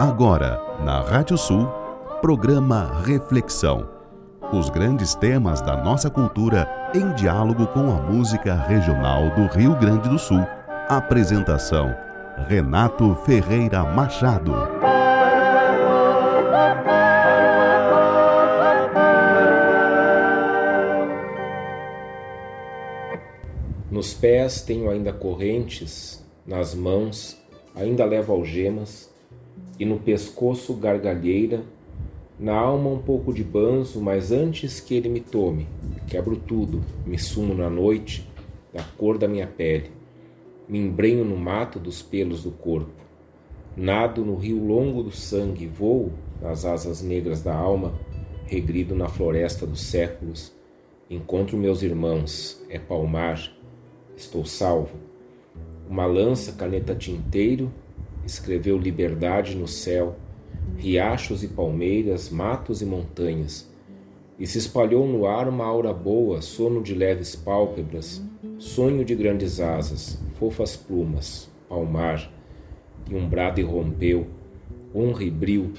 [0.00, 1.66] Agora, na Rádio Sul,
[2.20, 3.90] programa Reflexão.
[4.52, 10.08] Os grandes temas da nossa cultura em diálogo com a música regional do Rio Grande
[10.08, 10.38] do Sul.
[10.88, 11.92] Apresentação:
[12.46, 14.52] Renato Ferreira Machado.
[23.90, 27.36] Nos pés tenho ainda correntes, nas mãos
[27.74, 29.07] ainda levo algemas,
[29.78, 31.62] e no pescoço gargalheira,
[32.38, 35.66] na alma um pouco de banzo, mas antes que ele me tome,
[36.06, 38.28] quebro tudo, me sumo na noite,
[38.72, 39.90] da cor da minha pele,
[40.68, 42.92] me embrenho no mato dos pelos do corpo,
[43.76, 47.92] nado no rio longo do sangue, voo nas asas negras da alma,
[48.46, 50.52] regrido na floresta dos séculos,
[51.10, 53.52] encontro meus irmãos, é palmar,
[54.16, 54.96] estou salvo.
[55.88, 57.72] Uma lança, caneta tinteiro,
[58.28, 60.16] escreveu liberdade no céu,
[60.76, 63.66] riachos e palmeiras, matos e montanhas.
[64.38, 68.22] E se espalhou no ar uma aura boa, sono de leves pálpebras,
[68.58, 72.30] sonho de grandes asas, fofas plumas, palmar,
[73.10, 74.26] e um brado irrompeu,
[74.94, 75.72] honra e bril,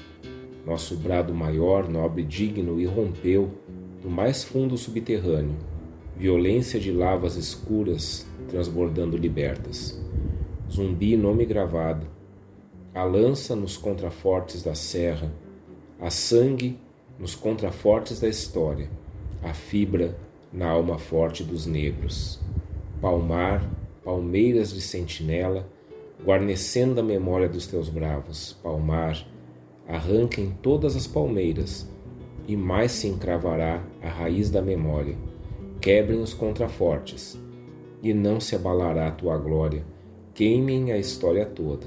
[0.66, 3.48] nosso brado maior, nobre, digno, irrompeu
[4.02, 5.54] no mais fundo subterrâneo,
[6.16, 9.98] violência de lavas escuras, transbordando libertas.
[10.68, 12.06] Zumbi nome gravado,
[12.92, 15.32] a lança nos contrafortes da serra,
[16.00, 16.76] a sangue
[17.18, 18.90] nos contrafortes da história,
[19.42, 20.16] a fibra
[20.52, 22.40] na alma forte dos negros.
[23.00, 23.64] Palmar,
[24.04, 25.68] palmeiras de sentinela,
[26.24, 28.58] guarnecendo a memória dos teus bravos.
[28.60, 29.24] Palmar,
[29.86, 31.88] arranquem todas as palmeiras,
[32.48, 35.16] e mais se encravará a raiz da memória.
[35.80, 37.38] Quebrem os contrafortes,
[38.02, 39.84] e não se abalará a tua glória.
[40.34, 41.86] Queimem a história toda,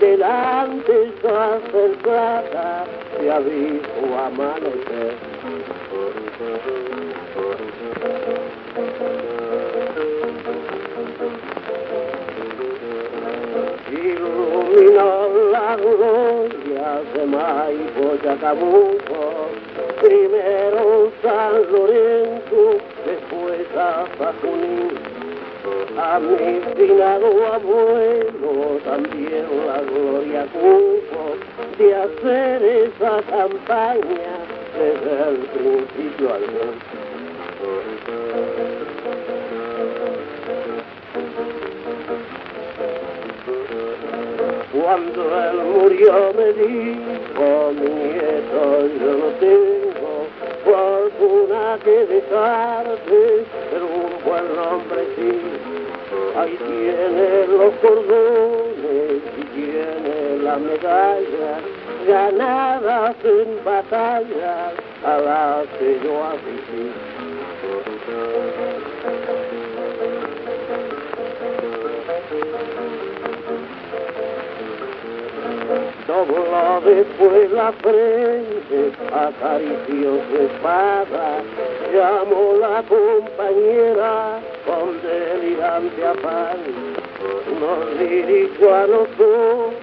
[0.00, 1.12] delante
[2.02, 2.86] plata,
[3.18, 5.14] se ha visto amanecer.
[13.90, 19.50] Iluminó la gloria de Maipo Yacamuco,
[20.00, 25.19] primero San Lorenzo, después a Fajunín.
[25.98, 31.36] A mi finado abuelo también la gloria cupo
[31.78, 34.32] de hacer esa campaña
[34.74, 37.00] desde el principio al fin.
[44.72, 50.26] Cuando él murió me dijo, mi nieto, yo no tengo
[50.64, 53.39] fortuna que dejarte,
[56.36, 61.60] Ahí tiene los cordones y tiene la medalla,
[62.06, 64.72] ganadas en batallas
[65.04, 66.92] a las que yo asistí.
[76.06, 81.42] Dobló después la frente, acarició su espada,
[81.92, 86.58] llamó la compañera con delirante afán.
[87.60, 89.80] Nos dirigió a nosotros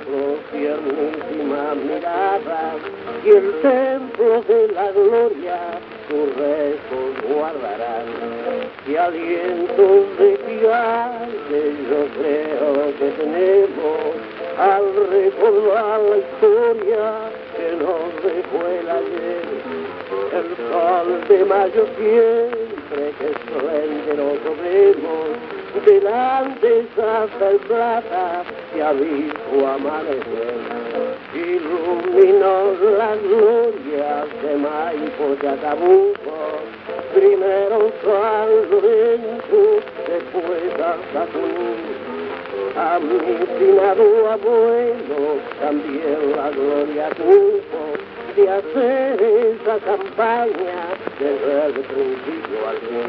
[0.52, 2.76] tiernísima mirada
[3.24, 5.58] y el templo de la gloria
[6.10, 8.06] sus rezos guardarán.
[8.88, 18.68] Y alientos de gigante yo creo que tenemos al recordar la historia que nos dejó
[18.68, 19.47] el ayer.
[20.34, 25.30] El sol de mayo siempre que esplendoroso vemos,
[25.86, 28.44] delante el plata
[28.74, 30.58] que ha visto amanecer.
[31.34, 36.60] Iluminó las glorias de Maipo Yacabuco,
[37.14, 39.62] primero San Lorenzo,
[40.08, 41.28] después hasta.
[42.78, 43.18] A mi
[43.58, 53.08] finado abuelo también la gloria tuvo de hacer esa campaña el principio al fin.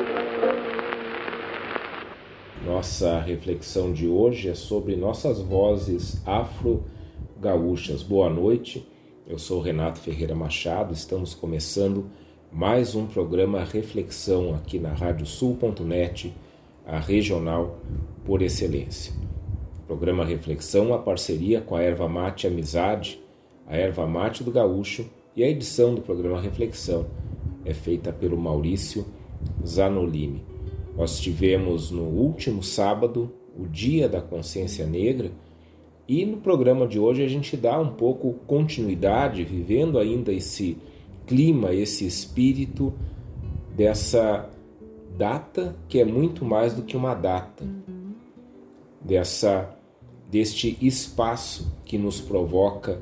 [2.64, 8.02] Nossa reflexão de hoje é sobre nossas vozes afro-gaúchas.
[8.02, 8.88] Boa noite,
[9.26, 12.06] eu sou Renato Ferreira Machado, estamos começando
[12.50, 16.34] mais um programa Reflexão aqui na radiosul.net,
[16.86, 17.78] a regional
[18.24, 19.12] por excelência.
[19.86, 23.20] Programa Reflexão, a parceria com a Erva Mate Amizade,
[23.66, 27.06] a Erva Mate do Gaúcho, e a edição do programa Reflexão
[27.64, 29.06] é feita pelo Maurício
[29.64, 30.44] Zanolini.
[30.96, 35.30] Nós tivemos no último sábado o Dia da Consciência Negra
[36.08, 40.76] e no programa de hoje a gente dá um pouco continuidade, vivendo ainda esse
[41.24, 42.92] clima, esse espírito
[43.76, 44.50] dessa
[45.16, 47.64] data que é muito mais do que uma data,
[49.00, 49.72] dessa
[50.28, 53.00] deste espaço que nos provoca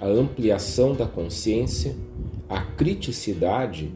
[0.00, 1.94] a ampliação da consciência,
[2.48, 3.92] a criticidade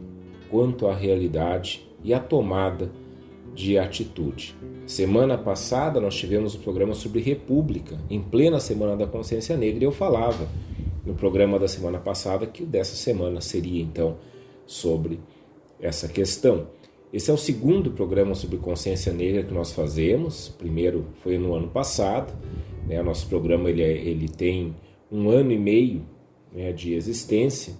[0.49, 2.91] quanto à realidade e a tomada
[3.53, 4.55] de atitude.
[4.85, 9.87] Semana passada nós tivemos um programa sobre República, em plena Semana da Consciência Negra, e
[9.87, 10.47] eu falava
[11.03, 14.17] no programa da semana passada que o dessa semana seria então
[14.65, 15.19] sobre
[15.79, 16.67] essa questão.
[17.13, 20.49] Esse é o segundo programa sobre consciência negra que nós fazemos.
[20.49, 22.33] O primeiro foi no ano passado.
[22.87, 23.01] Né?
[23.01, 24.75] Nosso programa ele, é, ele tem
[25.11, 26.03] um ano e meio
[26.53, 27.73] né, de existência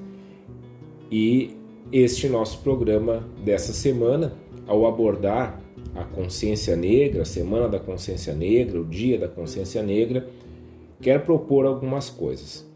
[1.11, 1.55] e
[1.91, 4.33] este nosso programa dessa semana,
[4.67, 5.61] ao abordar
[5.95, 10.27] a consciência negra, a Semana da Consciência Negra, o Dia da Consciência Negra,
[10.99, 12.67] quer propor algumas coisas.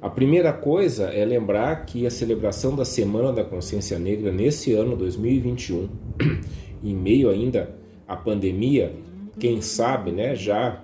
[0.00, 4.96] A primeira coisa é lembrar que a celebração da Semana da Consciência Negra nesse ano
[4.96, 5.88] 2021,
[6.82, 7.74] em meio ainda
[8.06, 8.94] à pandemia,
[9.38, 10.82] quem sabe, né, já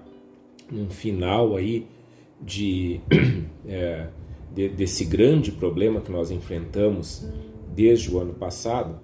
[0.70, 1.86] no final aí
[2.40, 3.00] de,
[3.66, 4.06] é,
[4.54, 7.28] de, desse grande problema que nós enfrentamos
[7.74, 9.00] desde o ano passado,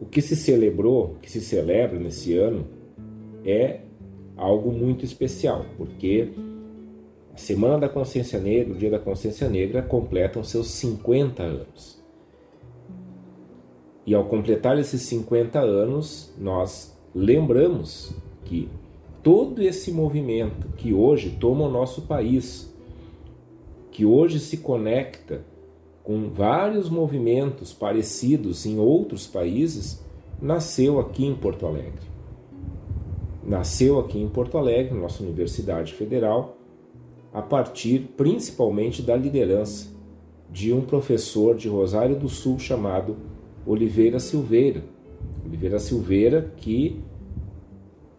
[0.00, 2.66] o que se celebrou, que se celebra nesse ano,
[3.44, 3.80] é
[4.36, 6.30] algo muito especial, porque
[7.32, 12.02] a Semana da Consciência Negra, o Dia da Consciência Negra, completam seus 50 anos.
[14.04, 18.12] E ao completar esses 50 anos, nós lembramos
[18.44, 18.68] que
[19.22, 22.72] todo esse movimento que hoje toma o nosso país,
[23.90, 25.44] que hoje se conecta
[26.02, 30.04] com vários movimentos parecidos em outros países,
[30.40, 32.10] nasceu aqui em Porto Alegre.
[33.44, 36.56] Nasceu aqui em Porto Alegre, nossa Universidade Federal,
[37.32, 39.90] a partir principalmente da liderança
[40.50, 43.16] de um professor de Rosário do Sul chamado
[43.66, 44.84] Oliveira Silveira.
[45.46, 47.00] Oliveira Silveira, que,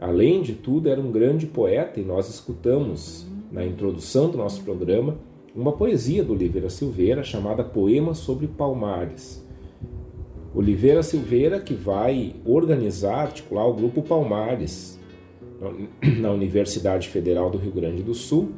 [0.03, 5.17] além de tudo, era um grande poeta, e nós escutamos na introdução do nosso programa
[5.55, 9.41] uma poesia do Oliveira Silveira chamada Poema sobre Palmares.
[10.53, 15.00] Oliveira Silveira que vai organizar, articular o grupo Palmares
[16.19, 18.51] na Universidade Federal do Rio Grande do Sul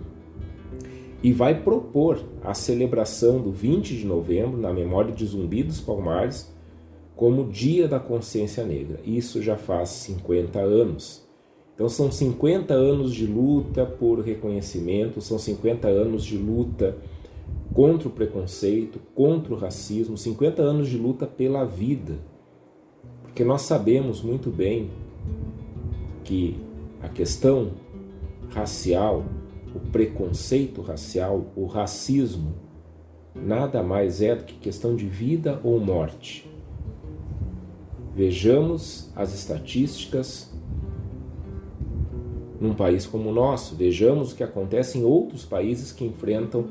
[1.22, 6.52] e vai propor a celebração do 20 de novembro na memória de Zumbi dos Palmares
[7.16, 9.00] como Dia da Consciência Negra.
[9.06, 11.25] Isso já faz 50 anos.
[11.76, 16.98] Então são 50 anos de luta por reconhecimento, são 50 anos de luta
[17.74, 22.14] contra o preconceito, contra o racismo, 50 anos de luta pela vida.
[23.22, 24.90] Porque nós sabemos muito bem
[26.24, 26.56] que
[27.02, 27.72] a questão
[28.52, 29.26] racial,
[29.76, 32.54] o preconceito racial, o racismo,
[33.36, 36.50] nada mais é do que questão de vida ou morte.
[38.16, 40.55] Vejamos as estatísticas
[42.66, 43.76] num país como o nosso.
[43.76, 46.66] Vejamos o que acontece em outros países que enfrentam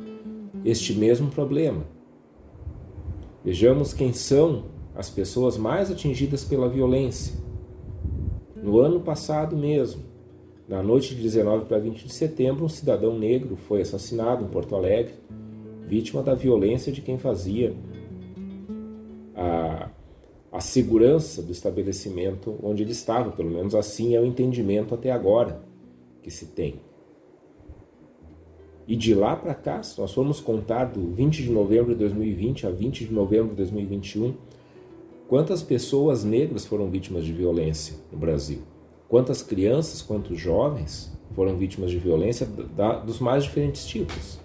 [0.64, 1.84] este mesmo problema.
[3.44, 7.34] Vejamos quem são as pessoas mais atingidas pela violência.
[8.62, 10.02] No ano passado mesmo,
[10.66, 14.74] na noite de 19 para 20 de setembro, um cidadão negro foi assassinado em Porto
[14.74, 15.14] Alegre,
[15.86, 17.74] vítima da violência de quem fazia
[19.36, 19.90] a,
[20.50, 25.60] a segurança do estabelecimento onde ele estava, pelo menos assim é o entendimento até agora
[26.24, 26.80] que se tem.
[28.88, 32.66] E de lá para cá, se nós formos contar do 20 de novembro de 2020
[32.66, 34.34] a 20 de novembro de 2021,
[35.28, 38.62] quantas pessoas negras foram vítimas de violência no Brasil?
[39.08, 44.38] Quantas crianças, quantos jovens foram vítimas de violência da, dos mais diferentes tipos?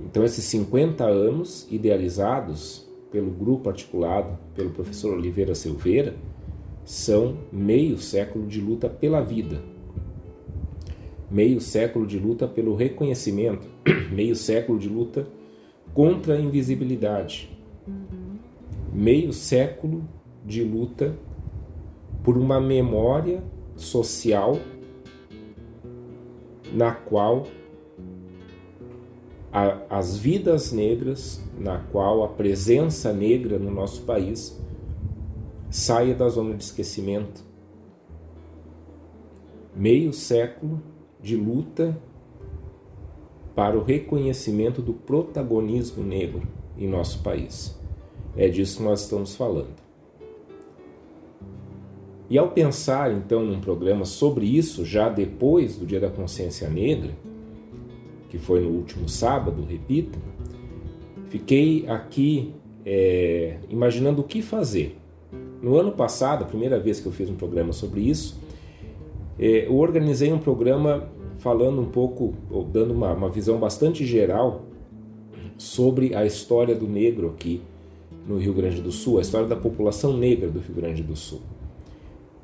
[0.00, 6.16] Então, esses 50 anos idealizados pelo grupo articulado pelo professor Oliveira Silveira,
[6.84, 9.62] são meio século de luta pela vida,
[11.30, 13.68] meio século de luta pelo reconhecimento,
[14.12, 15.26] meio século de luta
[15.94, 17.50] contra a invisibilidade,
[18.92, 20.02] meio século
[20.44, 21.16] de luta
[22.22, 23.42] por uma memória
[23.76, 24.58] social
[26.72, 27.46] na qual
[29.52, 34.58] a, as vidas negras, na qual a presença negra no nosso país
[35.72, 37.42] saia da zona de esquecimento.
[39.74, 40.82] Meio século
[41.18, 41.98] de luta
[43.54, 46.42] para o reconhecimento do protagonismo negro
[46.76, 47.74] em nosso país.
[48.36, 49.80] É disso que nós estamos falando.
[52.28, 57.12] E ao pensar então num programa sobre isso, já depois do Dia da Consciência Negra,
[58.28, 60.18] que foi no último sábado, repito,
[61.30, 65.01] fiquei aqui é, imaginando o que fazer.
[65.62, 68.36] No ano passado, a primeira vez que eu fiz um programa sobre isso,
[69.38, 74.62] é, eu organizei um programa falando um pouco, ou dando uma, uma visão bastante geral
[75.56, 77.62] sobre a história do negro aqui
[78.26, 81.40] no Rio Grande do Sul, a história da população negra do Rio Grande do Sul.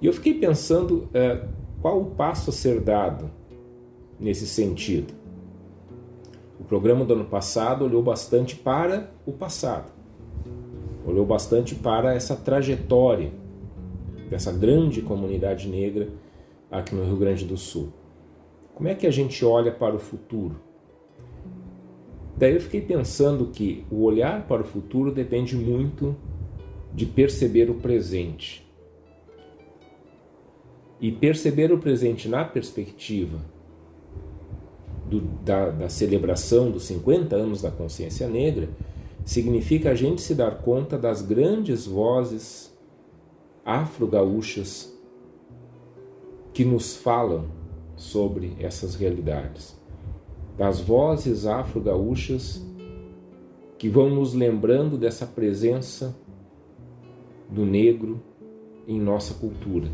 [0.01, 1.43] E eu fiquei pensando é,
[1.83, 3.31] qual o passo a ser dado
[4.19, 5.13] nesse sentido.
[6.61, 9.91] O programa do ano passado olhou bastante para o passado,
[11.09, 13.33] olhou bastante para essa trajetória
[14.29, 16.09] dessa grande comunidade negra
[16.71, 17.89] aqui no Rio Grande do Sul.
[18.75, 20.57] Como é que a gente olha para o futuro?
[22.37, 26.15] Daí eu fiquei pensando que o olhar para o futuro depende muito
[26.95, 28.65] de perceber o presente.
[31.01, 33.39] E perceber o presente na perspectiva
[35.07, 38.69] do, da, da celebração dos 50 anos da consciência negra
[39.29, 42.75] significa a gente se dar conta das grandes vozes
[43.63, 44.91] afro-gaúchas
[46.55, 47.45] que nos falam
[47.95, 49.77] sobre essas realidades
[50.57, 52.67] das vozes afro-gaúchas
[53.77, 56.17] que vão nos lembrando dessa presença
[57.49, 58.21] do negro
[58.87, 59.89] em nossa cultura.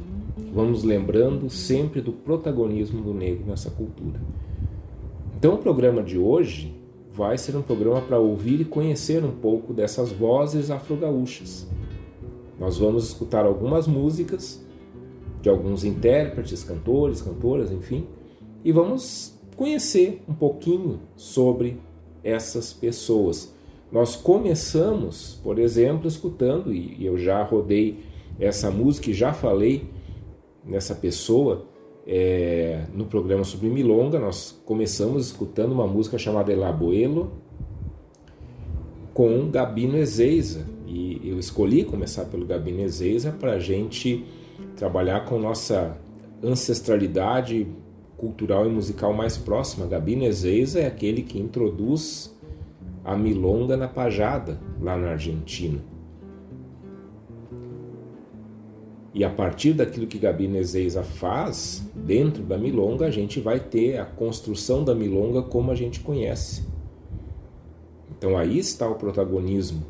[0.54, 4.20] Vamos lembrando sempre do protagonismo do negro nessa cultura.
[5.36, 6.73] Então, o programa de hoje
[7.14, 11.66] vai ser um programa para ouvir e conhecer um pouco dessas vozes afro-gaúchas.
[12.58, 14.60] Nós vamos escutar algumas músicas
[15.40, 18.06] de alguns intérpretes, cantores, cantoras, enfim,
[18.64, 21.80] e vamos conhecer um pouquinho sobre
[22.24, 23.54] essas pessoas.
[23.92, 28.00] Nós começamos, por exemplo, escutando, e eu já rodei
[28.40, 29.88] essa música e já falei
[30.64, 31.66] nessa pessoa
[32.06, 34.18] é, no programa sobre Milonga.
[34.18, 37.32] Nós começamos escutando uma música chamada Elaboelo
[39.12, 40.66] com Gabino Ezeiza.
[40.86, 44.24] E eu escolhi começar pelo Gabino Ezeiza para a gente
[44.76, 45.96] trabalhar com nossa
[46.42, 47.66] ancestralidade
[48.16, 49.86] cultural e musical mais próxima.
[49.86, 52.34] Gabi Nezeiza é aquele que introduz
[53.04, 55.80] a milonga na pajada, lá na Argentina.
[59.14, 63.96] E a partir daquilo que Gabi Nezeiza faz, dentro da milonga, a gente vai ter
[63.98, 66.66] a construção da milonga como a gente conhece.
[68.10, 69.86] Então aí está o protagonismo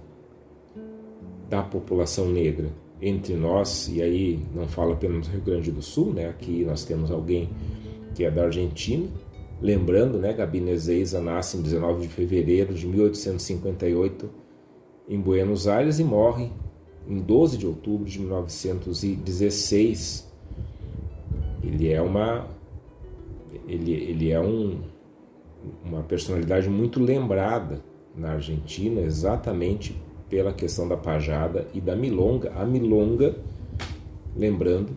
[1.48, 2.68] da população negra
[3.00, 6.28] entre nós, e aí não fala apenas do Rio Grande do Sul, né?
[6.28, 7.48] aqui nós temos alguém
[8.14, 9.08] que é da Argentina.
[9.60, 14.28] Lembrando, né, Gabi Nezeiza nasce em 19 de fevereiro de 1858
[15.08, 16.50] em Buenos Aires e morre
[17.08, 20.32] em 12 de outubro de 1916.
[21.62, 22.48] Ele é uma
[23.66, 24.80] ele, ele é um,
[25.84, 27.80] uma personalidade muito lembrada
[28.14, 32.52] na Argentina, exatamente pela questão da pajada e da milonga.
[32.54, 33.36] A milonga,
[34.36, 34.96] lembrando,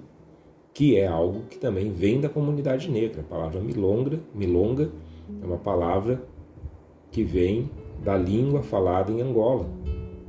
[0.73, 3.21] que é algo que também vem da comunidade negra.
[3.21, 4.91] A palavra milonga, milonga
[5.41, 6.21] é uma palavra
[7.11, 7.69] que vem
[8.03, 9.67] da língua falada em Angola.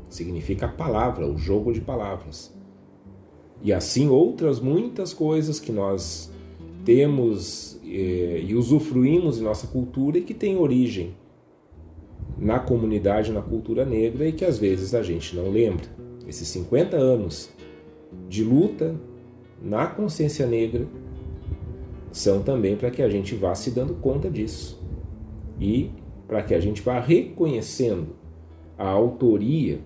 [0.09, 2.55] Significa a palavra, o jogo de palavras.
[3.63, 6.33] E assim outras muitas coisas que nós
[6.85, 11.15] temos eh, e usufruímos em nossa cultura e que têm origem
[12.39, 15.85] na comunidade, na cultura negra e que às vezes a gente não lembra.
[16.27, 17.51] Esses 50 anos
[18.29, 18.95] de luta
[19.61, 20.87] na consciência negra
[22.13, 24.81] são também para que a gente vá se dando conta disso
[25.61, 25.91] e
[26.27, 28.17] para que a gente vá reconhecendo
[28.77, 29.81] a autoria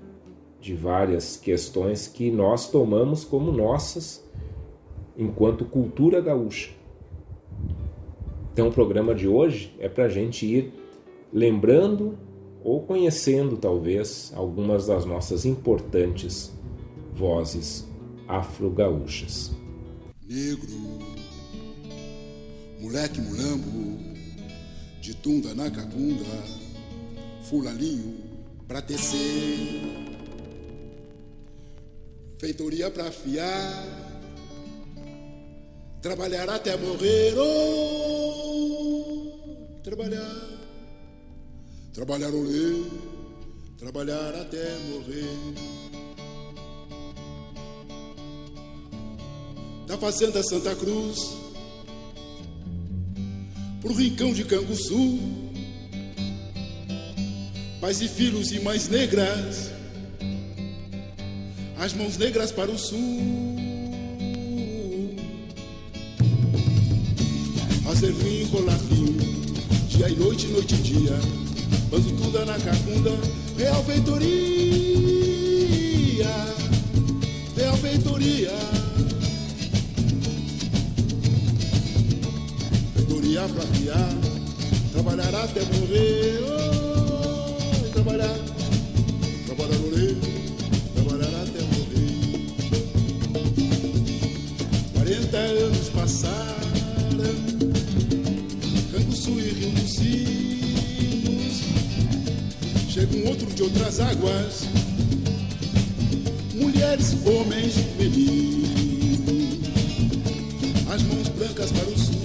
[0.62, 4.24] de várias questões que nós tomamos como nossas
[5.18, 6.70] enquanto cultura gaúcha.
[8.54, 10.72] Então, o programa de hoje é para a gente ir
[11.30, 12.16] lembrando
[12.64, 16.50] ou conhecendo, talvez, algumas das nossas importantes
[17.14, 17.86] vozes
[18.26, 19.54] afro-gaúchas
[20.32, 20.66] negro,
[22.80, 23.98] moleque mulambo,
[24.98, 26.24] de tunda na cacunda,
[27.42, 28.16] fulaninho
[28.66, 30.11] pra tecer,
[32.42, 33.86] feitoria pra afiar,
[36.02, 38.58] trabalhar até morrer, oh,
[39.84, 40.50] trabalhar
[41.94, 42.82] trabalhar olê,
[43.78, 45.38] trabalhar até morrer.
[49.86, 51.36] Da fazenda Santa Cruz,
[53.80, 55.20] pro rincão de Canguçu,
[57.80, 59.71] pais e filhos e mães negras,
[61.82, 63.58] as mãos negras para o sul.
[67.82, 69.18] Fazer vinho, colar vinho,
[69.88, 71.18] dia e noite, noite e dia,
[71.90, 73.10] banzo tudo na cacunda,
[73.58, 74.22] real feitoria,
[77.56, 78.52] real feitoria.
[82.94, 84.08] Feitoria pra criar,
[84.92, 88.61] trabalhar até morrer, oh, trabalhar
[103.26, 104.62] outro de outras águas,
[106.54, 109.20] mulheres, homens, meninos,
[110.92, 112.21] as mãos brancas para o sul.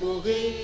[0.00, 0.63] Morrer.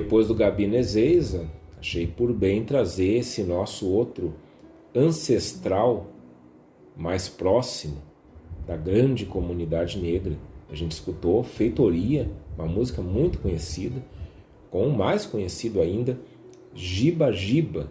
[0.00, 1.48] Depois do Gabi Ezeiza,
[1.80, 4.34] achei por bem trazer esse nosso outro
[4.94, 6.08] ancestral
[6.94, 7.96] mais próximo
[8.66, 10.36] da grande comunidade negra.
[10.70, 14.04] A gente escutou Feitoria, uma música muito conhecida,
[14.70, 16.20] com o mais conhecido ainda,
[16.74, 17.90] Giba Giba.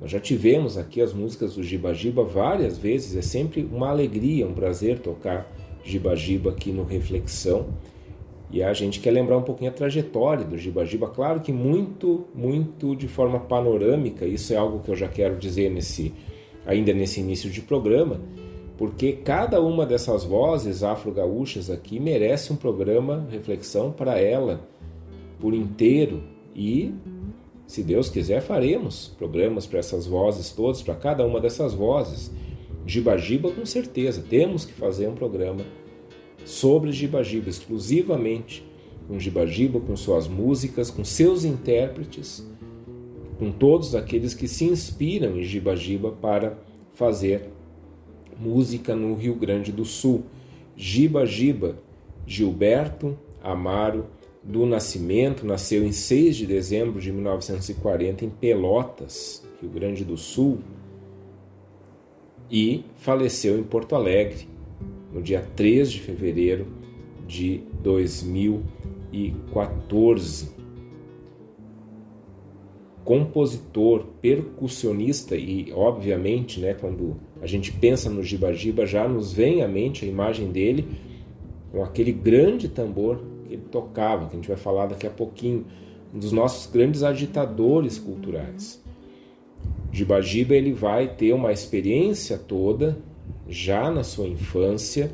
[0.00, 4.46] Nós já tivemos aqui as músicas do Giba Giba várias vezes, é sempre uma alegria,
[4.46, 5.46] um prazer tocar
[5.84, 7.66] Giba Giba aqui no Reflexão.
[8.54, 12.24] E a gente quer lembrar um pouquinho a trajetória do Giba Giba, claro que muito,
[12.32, 16.14] muito de forma panorâmica, isso é algo que eu já quero dizer nesse,
[16.64, 18.20] ainda nesse início de programa,
[18.78, 24.60] porque cada uma dessas vozes afro-gaúchas aqui merece um programa reflexão para ela
[25.40, 26.22] por inteiro
[26.54, 26.94] e
[27.66, 32.30] se Deus quiser faremos programas para essas vozes todas, para cada uma dessas vozes.
[32.86, 35.64] Giba-giba com certeza, temos que fazer um programa
[36.44, 38.64] sobre Giba-giba exclusivamente
[39.06, 42.46] com Giba-giba, com suas músicas, com seus intérpretes,
[43.38, 46.58] com todos aqueles que se inspiram em Giba-giba para
[46.94, 47.50] fazer
[48.38, 50.24] música no Rio Grande do Sul.
[50.76, 51.78] Giba Giba,
[52.26, 54.06] Gilberto Amaro
[54.42, 60.58] do Nascimento, nasceu em 6 de dezembro de 1940 em Pelotas, Rio Grande do Sul,
[62.50, 64.53] e faleceu em Porto Alegre
[65.14, 66.66] no dia 3 de fevereiro
[67.26, 70.52] de 2014
[73.04, 79.62] compositor, percussionista e, obviamente, né, quando a gente pensa no Giba Giba, já nos vem
[79.62, 80.88] à mente a imagem dele
[81.70, 85.66] com aquele grande tambor que ele tocava, que a gente vai falar daqui a pouquinho,
[86.14, 88.82] um dos nossos grandes agitadores culturais.
[89.92, 92.96] Giba Giba ele vai ter uma experiência toda
[93.48, 95.10] já na sua infância,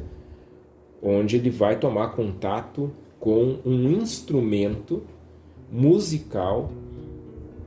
[1.03, 5.03] onde ele vai tomar contato com um instrumento
[5.71, 6.71] musical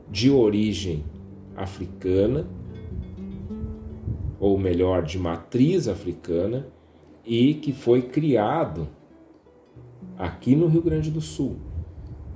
[0.09, 1.03] de origem
[1.55, 2.47] africana,
[4.39, 6.67] ou melhor, de matriz africana,
[7.25, 8.87] e que foi criado
[10.17, 11.57] aqui no Rio Grande do Sul,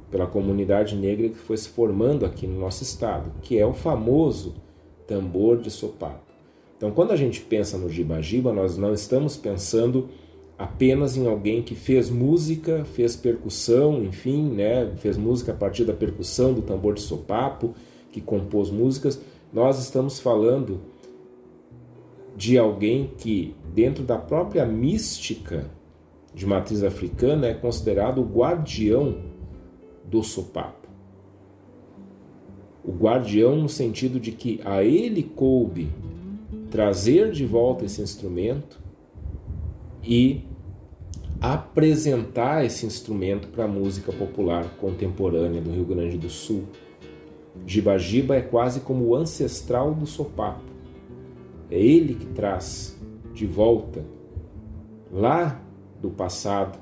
[0.10, 4.56] pela comunidade negra que foi se formando aqui no nosso estado, que é o famoso
[5.06, 6.27] tambor de sopapo.
[6.78, 10.10] Então, quando a gente pensa no Giba-Giba, nós não estamos pensando
[10.58, 15.94] apenas em alguém que fez música, fez percussão, enfim, né, fez música a partir da
[15.94, 17.74] percussão do tambor de sopapo,
[18.12, 19.20] que compôs músicas.
[19.52, 20.80] Nós estamos falando
[22.36, 25.70] de alguém que, dentro da própria mística
[26.34, 29.18] de matriz africana, é considerado o guardião
[30.06, 30.88] do sopapo.
[32.86, 35.90] O guardião no sentido de que a ele coube
[36.70, 38.80] trazer de volta esse instrumento
[40.04, 40.46] e
[41.40, 46.64] apresentar esse instrumento para a música popular contemporânea do Rio Grande do Sul.
[47.66, 50.64] Giba-giba é quase como o ancestral do sopapo.
[51.70, 52.98] É ele que traz
[53.34, 54.04] de volta,
[55.12, 55.62] lá
[56.02, 56.80] do passado,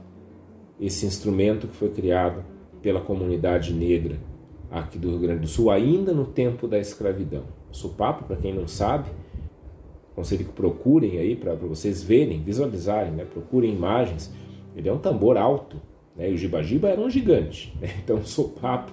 [0.79, 2.43] esse instrumento que foi criado
[2.81, 4.19] pela comunidade negra
[4.69, 7.43] aqui do Rio Grande do Sul, ainda no tempo da escravidão.
[7.71, 9.09] O sopapo, para quem não sabe,
[10.15, 13.25] aconselho que procurem aí para vocês verem, visualizarem, né?
[13.25, 14.33] procurem imagens
[14.75, 15.77] ele é um tambor alto,
[16.15, 16.29] né?
[16.29, 17.89] E o Giba era um gigante, né?
[18.03, 18.91] Então o sopapo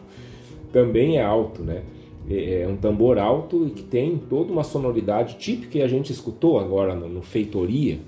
[0.73, 1.83] também é alto, né?
[2.29, 6.13] É, é um tambor alto e que tem toda uma sonoridade típica que a gente
[6.13, 7.99] escutou agora no, Feitoria,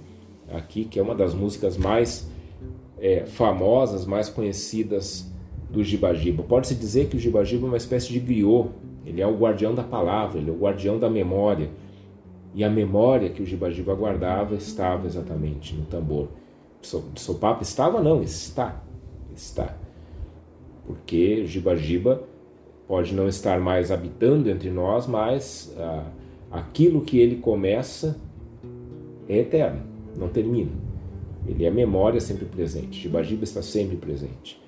[0.52, 2.30] aqui, que é uma das músicas mais
[2.98, 5.28] é, famosas, mais conhecidas
[5.68, 6.12] do Giba
[6.46, 8.68] Pode-se dizer que o Giba é uma espécie de griot,
[9.04, 11.68] ele é o guardião da palavra, ele é o guardião da memória.
[12.54, 16.28] E a memória que o Giba guardava estava exatamente no tambor
[17.12, 18.82] de Sopapo estava não, está,
[19.34, 19.74] está.
[20.86, 22.22] Porque Giba Giba
[22.86, 26.04] pode não estar mais habitando entre nós, mas ah,
[26.50, 28.20] aquilo que ele começa
[29.28, 29.82] é eterno,
[30.16, 30.72] não termina.
[31.46, 33.00] Ele é memória sempre presente.
[33.00, 34.62] Giba Giba está sempre presente.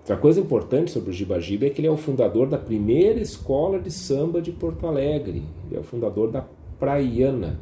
[0.00, 3.18] Outra coisa importante sobre o Giba Giba é que ele é o fundador da primeira
[3.18, 5.42] escola de samba de Porto Alegre.
[5.66, 6.46] Ele é o fundador da
[6.78, 7.60] Praiana,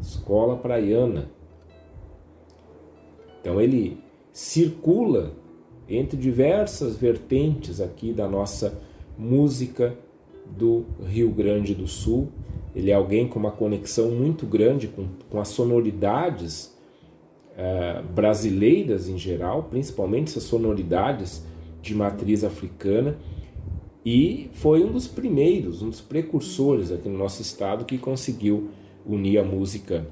[0.00, 1.30] Escola Praiana.
[3.40, 3.98] Então ele
[4.32, 5.32] circula
[5.88, 8.80] entre diversas vertentes aqui da nossa
[9.16, 9.96] música
[10.44, 12.28] do Rio Grande do Sul.
[12.74, 16.76] Ele é alguém com uma conexão muito grande com, com as sonoridades
[17.52, 21.44] uh, brasileiras em geral, principalmente essas sonoridades
[21.80, 23.16] de matriz africana,
[24.06, 28.70] e foi um dos primeiros, um dos precursores aqui no nosso estado que conseguiu
[29.04, 30.06] unir a música,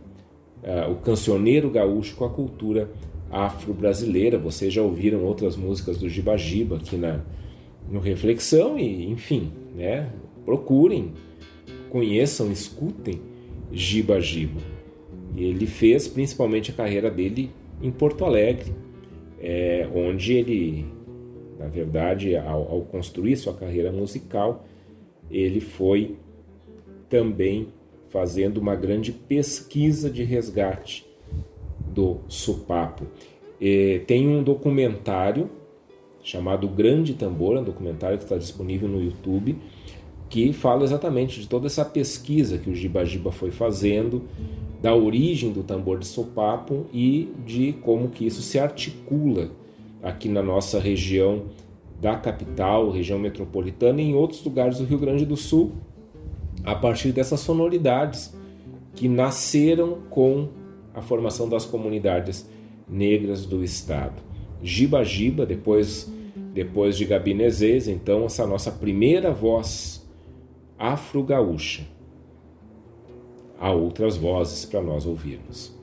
[0.64, 2.90] uh, o cancioneiro gaúcho com a cultura
[3.30, 4.37] afro-brasileira.
[4.37, 7.20] Vocês já ouviram outras músicas do Giba Giba aqui na,
[7.88, 10.11] no Reflexão e, enfim, né?
[10.44, 11.12] procurem,
[11.88, 13.20] conheçam, escutem
[13.70, 14.18] Giba.
[15.37, 17.48] E ele fez principalmente a carreira dele
[17.80, 18.72] em Porto Alegre,
[19.40, 20.85] é, onde ele,
[21.64, 24.66] na verdade, ao, ao construir sua carreira musical,
[25.31, 26.16] ele foi
[27.09, 27.68] também
[28.11, 31.07] fazendo uma grande pesquisa de resgate
[31.88, 33.07] do Supapo.
[33.59, 35.48] E tem um documentário
[36.22, 39.57] chamado Grande Tambor, um documentário que está disponível no YouTube,
[40.29, 44.24] que fala exatamente de toda essa pesquisa que o Giba Giba foi fazendo,
[44.83, 49.50] da origem do tambor de sopapo e de como que isso se articula
[50.04, 51.46] aqui na nossa região
[52.00, 55.72] da capital, região metropolitana e em outros lugares do Rio Grande do Sul,
[56.62, 58.36] a partir dessas sonoridades
[58.94, 60.48] que nasceram com
[60.94, 62.48] a formação das comunidades
[62.88, 64.22] negras do estado.
[64.62, 66.12] Giba Giba, depois
[66.52, 70.08] depois de Gabinezês, então essa nossa primeira voz
[70.78, 71.82] afro-gaúcha.
[73.58, 75.74] Há outras vozes para nós ouvirmos.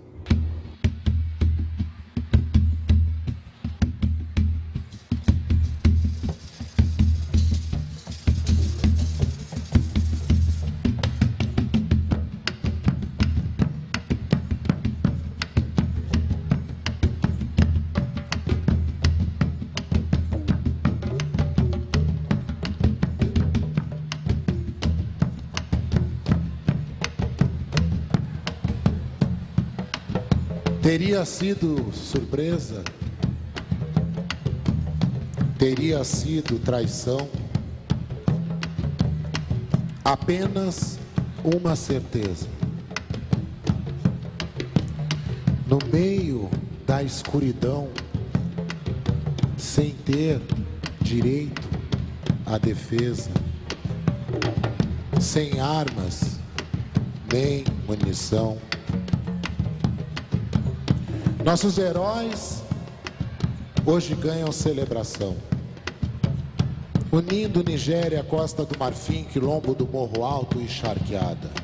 [31.21, 32.83] Teria sido surpresa?
[35.55, 37.29] Teria sido traição?
[40.03, 40.97] Apenas
[41.43, 42.47] uma certeza.
[45.67, 46.49] No meio
[46.87, 47.87] da escuridão,
[49.55, 50.41] sem ter
[51.01, 51.69] direito
[52.47, 53.29] à defesa,
[55.19, 56.39] sem armas
[57.31, 58.57] nem munição
[61.43, 62.61] nossos heróis
[63.85, 65.35] hoje ganham celebração.
[67.11, 71.60] Unindo Nigéria, Costa do Marfim, Quilombo do Morro Alto e Charqueada.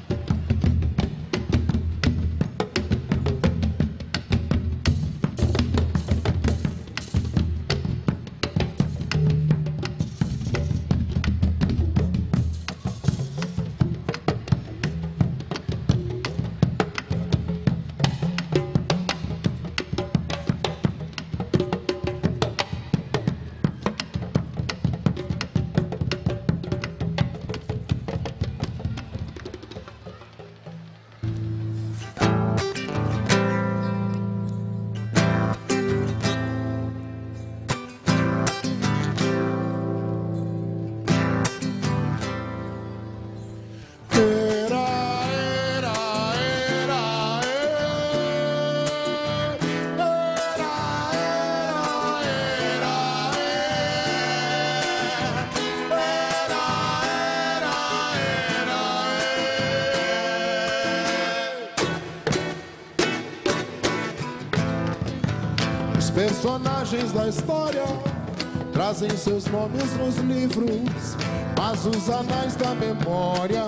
[68.97, 71.15] Trazem seus nomes nos livros,
[71.55, 73.65] mas os anais da memória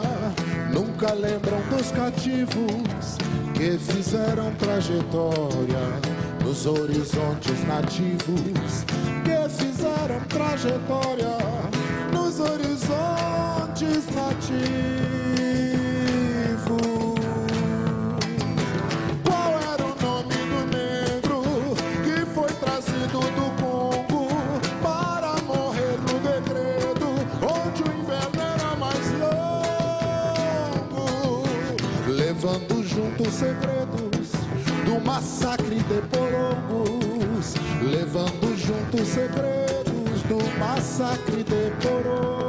[0.73, 3.17] nunca lembram dos cativos
[3.53, 5.77] que fizeram trajetória
[6.43, 8.85] nos horizontes nativos,
[9.23, 11.28] que fizeram trajetória
[33.21, 34.29] os segredos
[34.85, 42.48] do massacre de Porongos, levando junto os segredos do massacre de Porongos.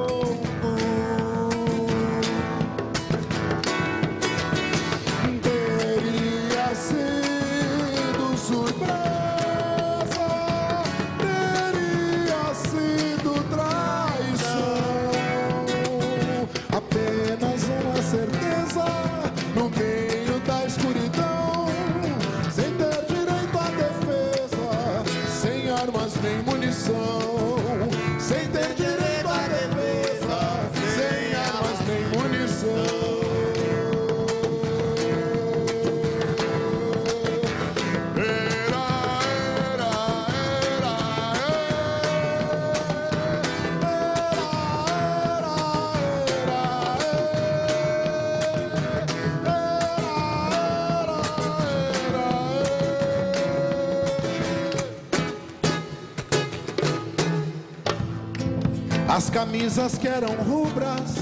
[59.51, 61.17] Camisas que eram rubras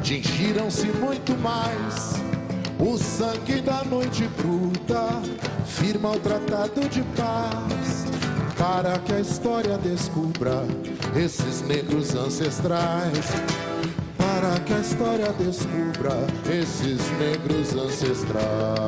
[0.00, 2.22] tingiram-se muito mais.
[2.78, 5.20] O sangue da noite bruta
[5.66, 8.06] firma o tratado de paz.
[8.56, 10.64] Para que a história descubra
[11.16, 13.26] esses negros ancestrais.
[14.16, 16.14] Para que a história descubra
[16.48, 18.83] esses negros ancestrais.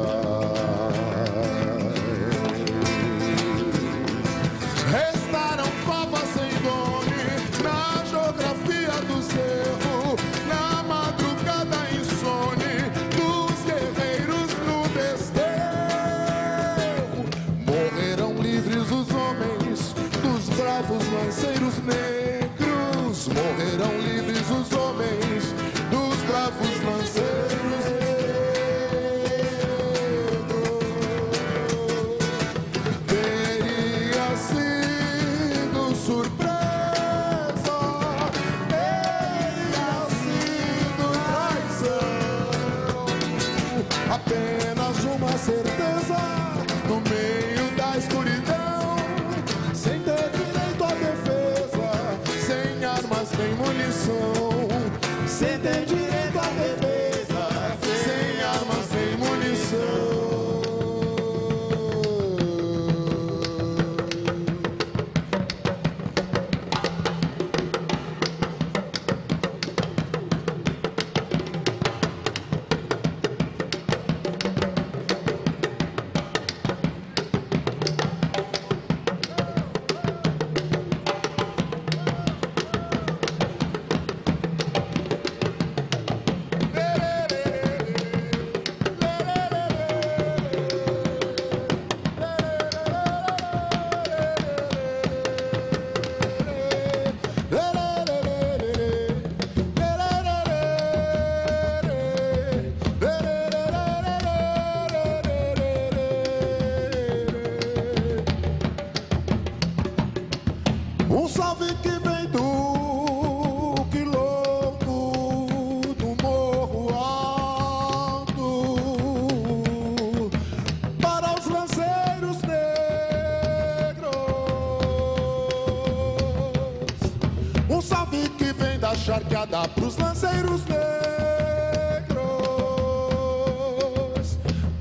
[129.07, 130.87] Vem da charqueada pros lanceiros negros.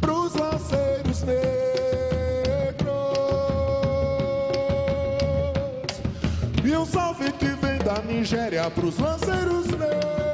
[0.01, 1.45] Pros lanceiros negros.
[6.63, 10.24] E um salve que vem da Nigéria pros lanceiros negros.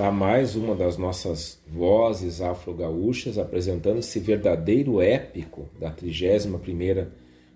[0.00, 7.08] Está mais uma das nossas vozes afro-gaúchas apresentando esse verdadeiro épico da 31ª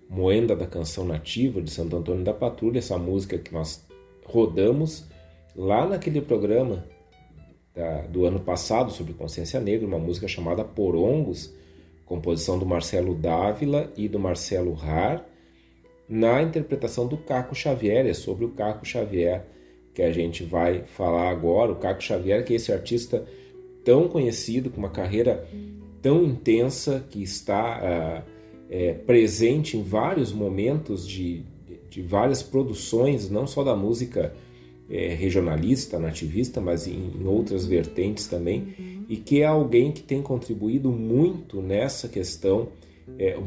[0.07, 3.83] Moenda da Canção Nativa de Santo Antônio da Patrulha, essa música que nós
[4.23, 5.05] rodamos
[5.55, 6.85] lá naquele programa
[7.73, 11.51] da- do ano passado sobre consciência negra, uma música chamada Porongos,
[12.05, 15.25] composição do Marcelo Dávila e do Marcelo Har,
[16.07, 19.54] na interpretação do Caco Xavier, é sobre o Caco Xavier
[19.95, 23.25] que a gente vai falar agora, o Caco Xavier, que é esse artista
[23.83, 25.47] tão conhecido, com uma carreira
[26.01, 28.23] tão intensa, que está ah,
[28.69, 31.43] é, presente em vários momentos de,
[31.89, 34.35] de várias produções, não só da música
[34.89, 40.21] é, regionalista, nativista, mas em, em outras vertentes também, e que é alguém que tem
[40.21, 42.67] contribuído muito nessa questão,
[43.17, 43.39] é,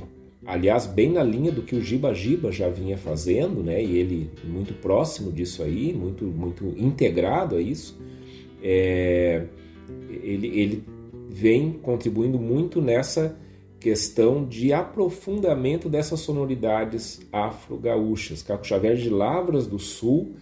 [0.47, 3.83] aliás, bem na linha do que o Giba Giba já vinha fazendo, né?
[3.83, 7.99] E ele muito próximo disso aí, muito, muito integrado a isso.
[8.63, 9.45] É,
[10.23, 10.85] ele, ele
[11.29, 13.37] vem contribuindo muito nessa
[13.79, 18.43] questão de aprofundamento dessas sonoridades afro-gaúchas.
[18.43, 20.35] Caco Xavier de Lavras do Sul,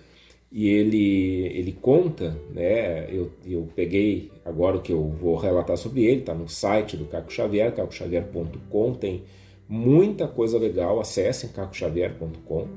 [0.51, 3.15] e ele, ele conta, né?
[3.15, 7.05] Eu, eu peguei agora o que eu vou relatar sobre ele, está no site do
[7.05, 9.25] Caco Xavier, cacoxavier.com, tem
[9.69, 12.69] muita coisa legal, acessem cacoxavier.com.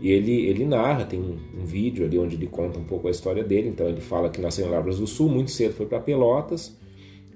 [0.00, 3.10] E ele, ele narra, tem um, um, vídeo ali onde ele conta um pouco a
[3.10, 3.68] história dele.
[3.68, 6.76] Então ele fala que nasceu em Lavras do Sul, muito cedo foi para Pelotas,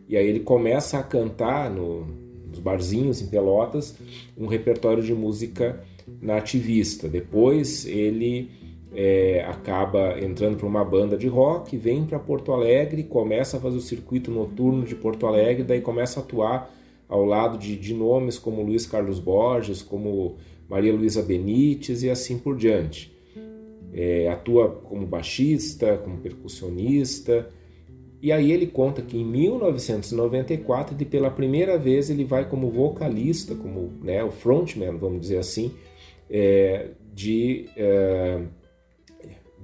[0.09, 2.07] e aí ele começa a cantar no,
[2.49, 3.97] nos barzinhos em Pelotas
[4.37, 5.83] um repertório de música
[6.21, 7.09] nativista.
[7.09, 8.51] Depois ele
[8.93, 13.77] é, acaba entrando para uma banda de rock, vem para Porto Alegre, começa a fazer
[13.77, 16.75] o circuito noturno de Porto Alegre, daí começa a atuar
[17.11, 20.37] ao lado de, de nomes como Luiz Carlos Borges, como
[20.69, 23.13] Maria Luísa Benites e assim por diante.
[23.93, 27.51] É, atua como baixista, como percussionista,
[28.23, 33.55] e aí ele conta que em 1994, ele, pela primeira vez, ele vai como vocalista,
[33.57, 35.73] como né, o frontman, vamos dizer assim,
[36.31, 38.43] é, de, é,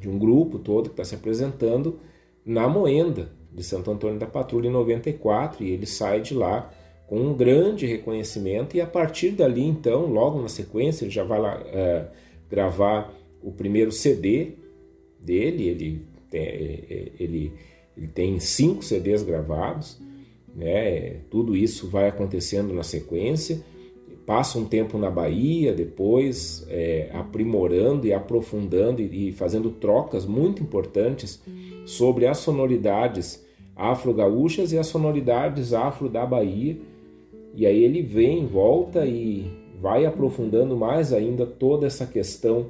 [0.00, 2.00] de um grupo todo que está se apresentando
[2.44, 6.72] na Moenda de Santo Antônio da Patrulha em 94 e ele sai de lá
[7.06, 11.40] com um grande reconhecimento e a partir dali então, logo na sequência, ele já vai
[11.40, 12.06] lá é,
[12.50, 14.52] gravar o primeiro CD
[15.20, 16.02] dele, ele,
[16.32, 17.52] é, ele,
[17.96, 20.00] ele tem cinco CDs gravados,
[20.54, 21.20] né?
[21.30, 23.62] tudo isso vai acontecendo na sequência
[24.26, 30.60] passa um tempo na Bahia, depois é, aprimorando e aprofundando e, e, fazendo trocas muito
[30.60, 31.40] importantes
[31.86, 33.46] sobre as sonoridades
[33.76, 36.76] afro-gaúchas e as sonoridades afro da Bahia.
[37.56, 39.50] E aí ele vem, volta e
[39.80, 42.66] vai aprofundando mais ainda toda essa questão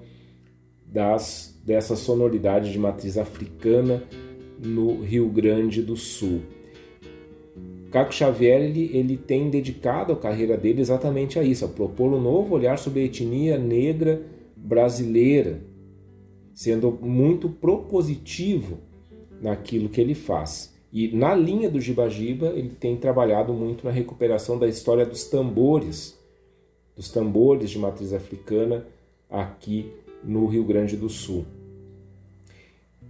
[0.86, 4.04] das, dessa sonoridade de matriz africana
[4.64, 6.40] no Rio Grande do Sul.
[7.90, 12.20] Caco Xavier ele, ele tem dedicado a carreira dele exatamente a isso, a propor um
[12.20, 14.22] novo olhar sobre a etnia negra
[14.56, 15.60] brasileira,
[16.54, 18.78] sendo muito propositivo
[19.42, 20.75] naquilo que ele faz.
[20.92, 26.18] E na linha do Giba-Giba, ele tem trabalhado muito na recuperação da história dos tambores,
[26.94, 28.86] dos tambores de matriz africana
[29.28, 29.90] aqui
[30.22, 31.44] no Rio Grande do Sul.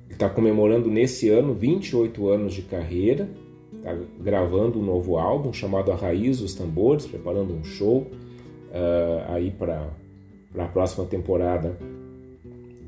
[0.07, 3.29] Ele está comemorando nesse ano 28 anos de carreira,
[3.77, 9.51] está gravando um novo álbum chamado A Raiz dos Tambores, preparando um show uh, aí
[9.51, 9.89] para
[10.57, 11.77] a próxima temporada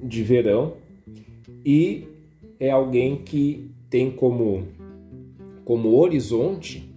[0.03, 0.75] de verão.
[1.65, 2.07] E
[2.59, 4.65] é alguém que tem como,
[5.69, 6.91] como horizonte,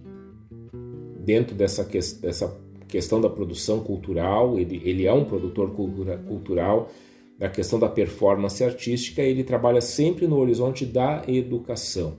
[1.22, 2.58] dentro dessa, que, dessa
[2.88, 6.90] questão da produção cultural, ele, ele é um produtor cultura, cultural,
[7.38, 12.16] da questão da performance artística, ele trabalha sempre no horizonte da educação.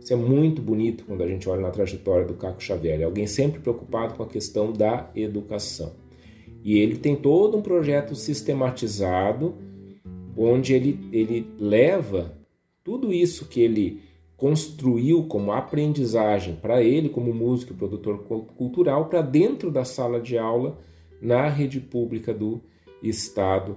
[0.00, 3.02] Isso é muito bonito quando a gente olha na trajetória do Caco Xavier.
[3.02, 5.92] É alguém sempre preocupado com a questão da educação.
[6.64, 9.56] E ele tem todo um projeto sistematizado
[10.34, 12.32] onde ele, ele leva
[12.82, 14.00] tudo isso que ele
[14.42, 18.24] construiu como aprendizagem para ele, como músico e produtor
[18.56, 20.80] cultural, para dentro da sala de aula
[21.20, 22.60] na rede pública do
[23.00, 23.76] estado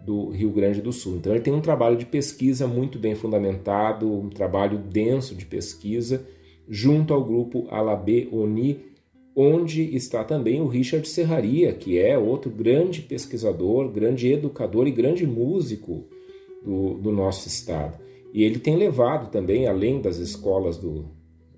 [0.00, 1.16] do Rio Grande do Sul.
[1.16, 6.26] Então ele tem um trabalho de pesquisa muito bem fundamentado, um trabalho denso de pesquisa,
[6.66, 8.80] junto ao grupo Alabê Oni,
[9.36, 15.26] onde está também o Richard Serraria, que é outro grande pesquisador, grande educador e grande
[15.26, 16.04] músico
[16.64, 18.05] do, do nosso estado.
[18.36, 21.06] E ele tem levado também, além das escolas do,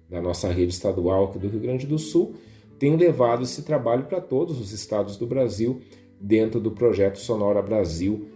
[0.09, 2.37] da nossa rede estadual aqui do Rio Grande do Sul,
[2.79, 5.81] tem levado esse trabalho para todos os estados do Brasil
[6.21, 8.29] dentro do projeto Sonora Brasil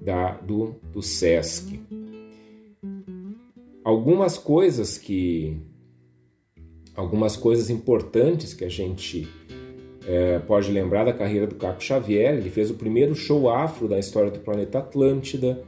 [0.00, 1.78] da, do, do SESC.
[3.84, 5.56] Algumas coisas que
[6.96, 9.28] algumas coisas importantes que a gente
[10.04, 12.34] é, pode lembrar da carreira do Caco Xavier.
[12.34, 15.62] Ele fez o primeiro show afro da história do planeta Atlântida.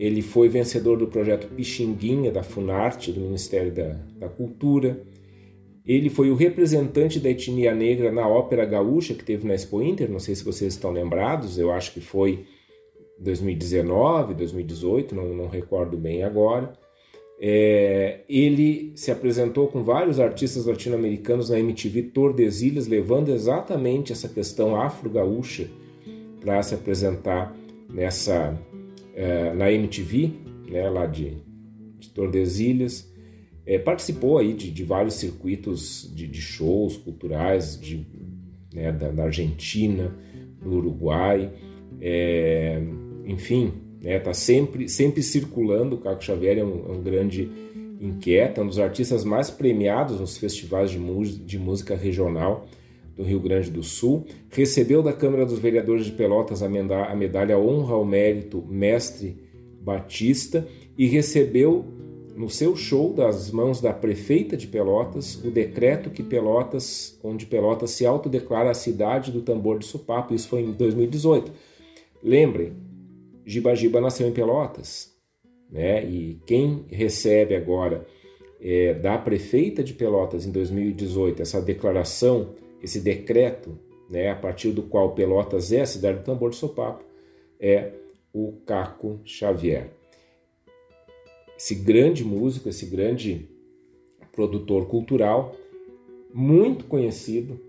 [0.00, 5.02] Ele foi vencedor do projeto Pixinguinha da Funarte, do Ministério da, da Cultura.
[5.84, 10.10] Ele foi o representante da etnia negra na Ópera Gaúcha, que teve na Expo Inter.
[10.10, 12.46] Não sei se vocês estão lembrados, eu acho que foi
[13.18, 16.72] 2019, 2018, não, não recordo bem agora.
[17.38, 24.80] É, ele se apresentou com vários artistas latino-americanos na MTV Tordesilhas, levando exatamente essa questão
[24.80, 25.68] afro-gaúcha
[26.40, 27.54] para se apresentar
[27.92, 28.58] nessa
[29.20, 30.32] é, na MTV,
[30.70, 31.34] né, lá de,
[31.98, 33.12] de Tordesilhas.
[33.66, 38.06] É, participou aí de, de vários circuitos de, de shows culturais de,
[38.72, 40.16] né, da, da, Argentina,
[40.62, 41.52] do Uruguai.
[42.00, 42.82] É,
[43.26, 45.96] enfim, está né, tá sempre, sempre circulando.
[45.96, 47.50] O Caco Xavier é um, é um grande
[48.00, 50.98] inquieto, é um dos artistas mais premiados nos festivais de,
[51.44, 52.66] de música regional
[53.20, 54.24] do Rio Grande do Sul.
[54.48, 59.36] Recebeu da Câmara dos Vereadores de Pelotas a medalha Honra ao Mérito Mestre
[59.82, 60.66] Batista
[60.96, 61.84] e recebeu
[62.34, 67.90] no seu show das mãos da prefeita de Pelotas o decreto que Pelotas, onde Pelotas
[67.90, 70.34] se autodeclara a cidade do tambor de Supapo.
[70.34, 71.52] Isso foi em 2018.
[72.22, 72.72] Lembrem,
[73.44, 75.14] Giba Giba nasceu em Pelotas,
[75.70, 76.04] né?
[76.04, 78.06] E quem recebe agora
[78.60, 83.78] é, da prefeita de Pelotas em 2018 essa declaração, esse decreto,
[84.08, 87.04] né, a partir do qual Pelotas é a cidade do tambor de Sopapo,
[87.58, 87.92] é
[88.32, 89.90] o Caco Xavier.
[91.56, 93.48] Esse grande músico, esse grande
[94.32, 95.54] produtor cultural,
[96.32, 97.60] muito conhecido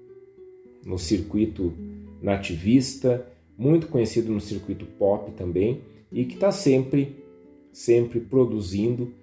[0.86, 1.74] no circuito
[2.22, 5.82] nativista, muito conhecido no circuito pop também,
[6.12, 7.16] e que está sempre,
[7.72, 9.14] sempre produzindo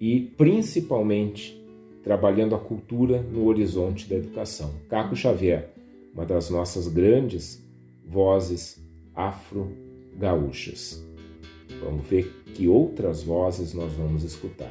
[0.00, 1.63] e principalmente
[2.04, 4.74] trabalhando a cultura no horizonte da educação.
[4.88, 5.70] Caco Xavier,
[6.12, 7.64] uma das nossas grandes
[8.06, 8.78] vozes
[9.14, 11.02] afro-gaúchas.
[11.82, 14.70] Vamos ver que outras vozes nós vamos escutar.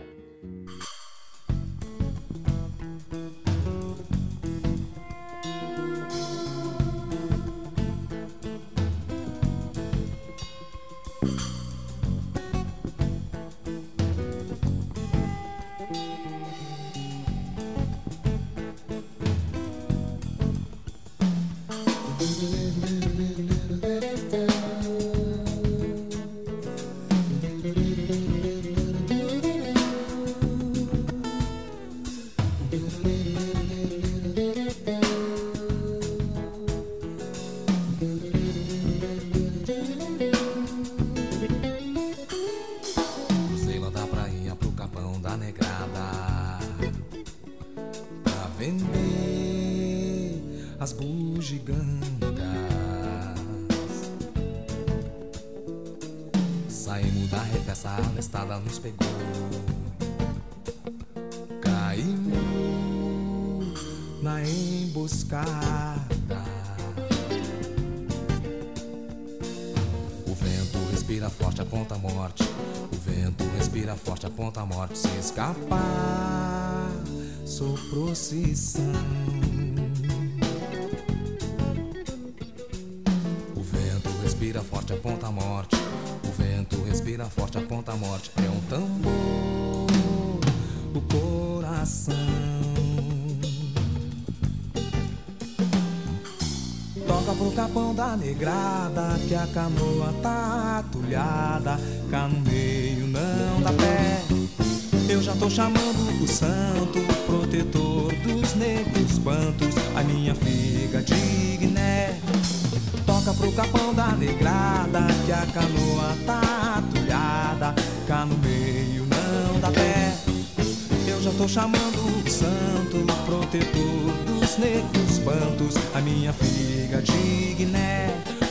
[121.53, 125.75] Chamando o santo, protetor dos negros bantos.
[125.93, 128.09] A minha figa de Guiné,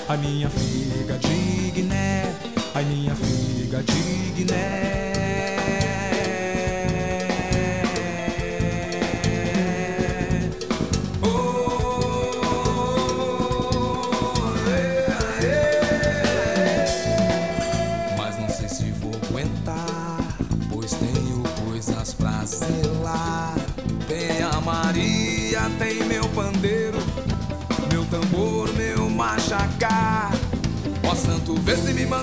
[0.09, 2.33] a minha figa de Guiné,
[2.73, 5.32] a minha figa de Guiné.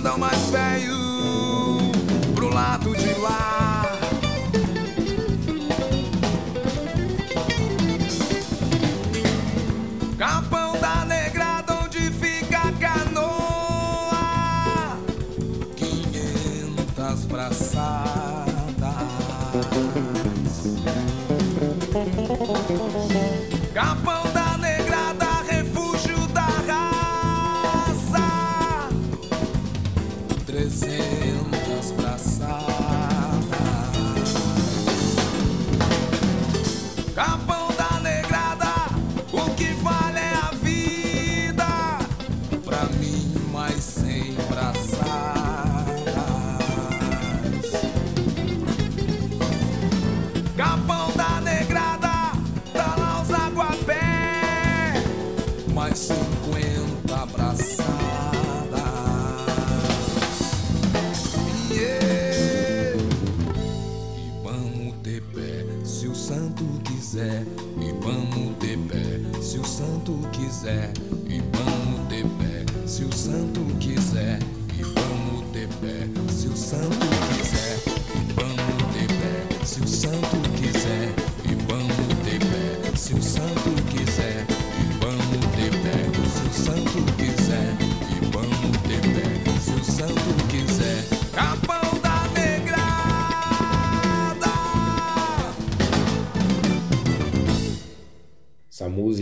[0.08, 0.98] O mais velho
[2.34, 3.59] pro lado de lá.
[70.60, 70.92] Quiser.
[71.30, 74.40] E vamos de pé, se o santo quiser.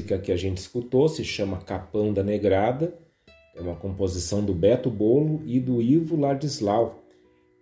[0.08, 2.98] Música que a gente escutou se chama Capão da Negrada,
[3.54, 7.04] é uma composição do Beto Bolo e do Ivo Ladislau.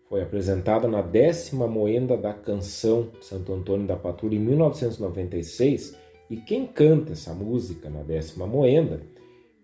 [0.07, 5.97] Foi apresentada na décima moenda da canção Santo Antônio da Patrulha em 1996
[6.29, 9.01] e quem canta essa música na décima moenda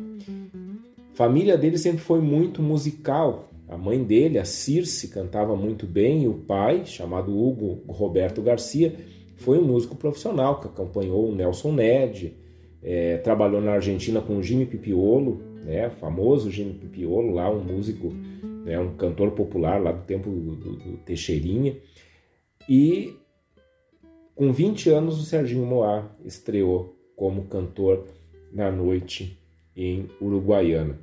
[1.13, 3.49] A família dele sempre foi muito musical.
[3.69, 8.95] A mãe dele, a Circe, cantava muito bem, e o pai, chamado Hugo Roberto Garcia,
[9.41, 12.37] foi um músico profissional que acompanhou o Nelson Ned,
[12.83, 18.13] é, trabalhou na Argentina com o Jimmy Pipiolo, né, famoso Jimmy Pipiolo, lá um músico,
[18.65, 21.77] né, um cantor popular lá do tempo do, do, do Teixeirinha.
[22.69, 23.17] E
[24.35, 28.05] com 20 anos o Serginho Moá estreou como cantor
[28.53, 29.39] na noite
[29.75, 30.99] em Uruguaiana.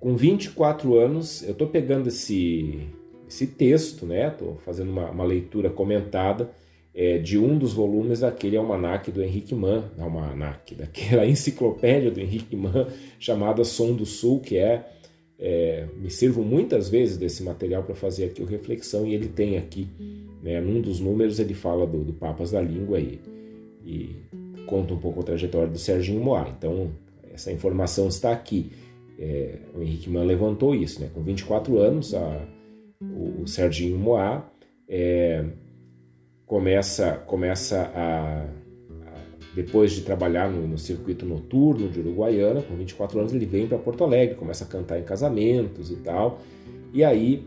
[0.00, 2.88] Com 24 anos, eu estou pegando esse,
[3.28, 4.28] esse texto, né?
[4.28, 6.50] Estou fazendo uma, uma leitura comentada
[6.94, 12.56] é, de um dos volumes daquele almanaque do Henrique Mann, almanaque, daquela enciclopédia do Henrique
[12.56, 12.86] Mann
[13.18, 14.88] chamada Som do Sul, que é,
[15.38, 19.56] é me sirvo muitas vezes desse material para fazer aqui o reflexão e ele tem
[19.56, 19.88] aqui,
[20.42, 23.20] né, num dos números ele fala do, do Papas da Língua e,
[23.84, 24.16] e
[24.66, 26.52] conta um pouco a trajetória do Serginho Moá.
[26.56, 26.90] Então
[27.32, 28.72] essa informação está aqui.
[29.18, 31.10] É, o Henrique Mann levantou isso, né?
[31.12, 32.46] Com 24 anos, a,
[33.00, 34.48] o, o Serginho Moá
[34.88, 35.44] é,
[36.48, 43.20] começa, começa a, a depois de trabalhar no, no, circuito noturno de Uruguaiana, com 24
[43.20, 46.40] anos ele vem para Porto Alegre, começa a cantar em casamentos e tal.
[46.92, 47.46] E aí,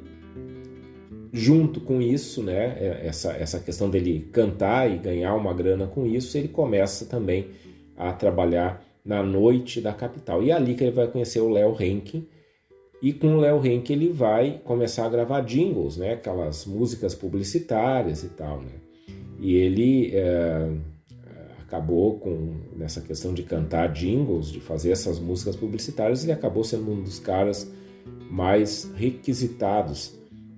[1.34, 6.06] junto com isso, né, é, essa, essa questão dele cantar e ganhar uma grana com
[6.06, 7.48] isso, ele começa também
[7.98, 10.44] a trabalhar na noite da capital.
[10.44, 12.28] E é ali que ele vai conhecer o Léo Henkin,
[13.02, 18.24] e com o Léo Henkin ele vai começar a gravar jingles, né, aquelas músicas publicitárias
[18.24, 18.91] e tal, né.
[19.42, 20.70] E ele é,
[21.60, 26.92] acabou com nessa questão de cantar jingles, de fazer essas músicas publicitárias, ele acabou sendo
[26.92, 27.72] um dos caras
[28.30, 30.14] mais requisitados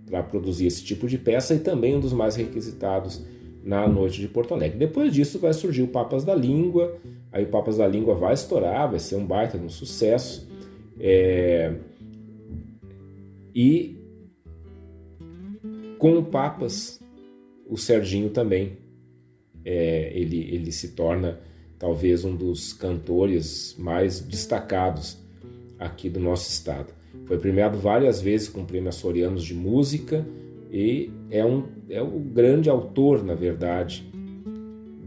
[0.06, 3.24] para produzir esse tipo de peça e também um dos mais requisitados
[3.64, 4.78] na noite de Porto Alegre.
[4.78, 6.98] Depois disso vai surgir o Papas da Língua,
[7.32, 10.50] aí o Papas da Língua vai estourar, vai ser um baita um sucesso.
[11.00, 11.74] É...
[13.56, 13.98] E
[15.98, 17.03] com o Papas
[17.68, 18.78] o Serginho também.
[19.66, 21.40] É, ele, ele se torna
[21.80, 25.18] talvez um dos cantores mais destacados
[25.80, 26.94] aqui do nosso estado.
[27.26, 30.26] Foi premiado várias vezes com prêmios Açorianos de música
[30.72, 34.10] e é, um, é o grande autor, na verdade,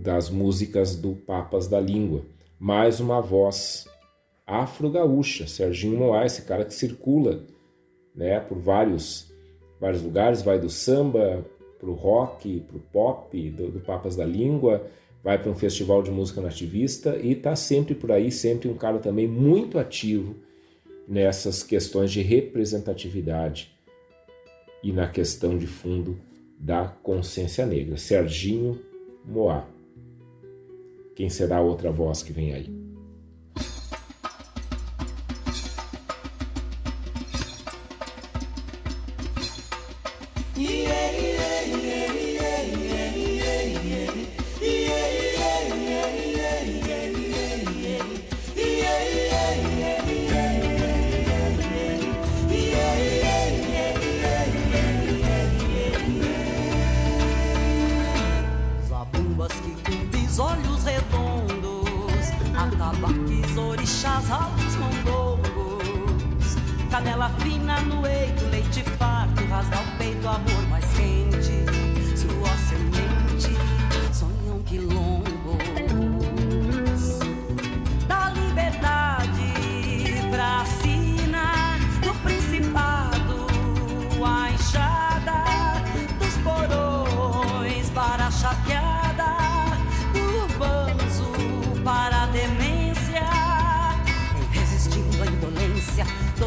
[0.02, 2.22] das músicas do Papas da Língua.
[2.58, 3.86] Mais uma voz
[4.46, 7.44] afro-gaúcha, Serginho Moá, esse cara que circula
[8.14, 9.32] né, por vários,
[9.80, 11.44] vários lugares, vai do samba
[11.78, 14.86] para o rock, para o pop do, do, Papas da Língua,
[15.22, 18.98] vai para um festival de música nativista e está sempre por aí, sempre um cara
[18.98, 20.36] também muito ativo
[21.06, 23.72] nessas questões de representatividade
[24.82, 26.18] e na questão de fundo
[26.58, 27.96] da consciência negra.
[27.96, 28.80] Serginho
[29.24, 29.66] Moá.
[31.14, 32.95] Quem será a outra voz que vem aí?
[64.06, 66.56] Orixás, ralos, mondongos
[66.90, 71.66] Canela fina no eito, leite farto Rasga o peito, amor mais quente.
[72.16, 73.56] Sua semente,
[74.12, 75.05] sonham quilombos Da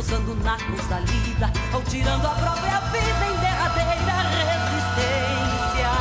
[0.10, 5.92] dosando nacos da lida ou tirando a própria vida em derradeira resistência.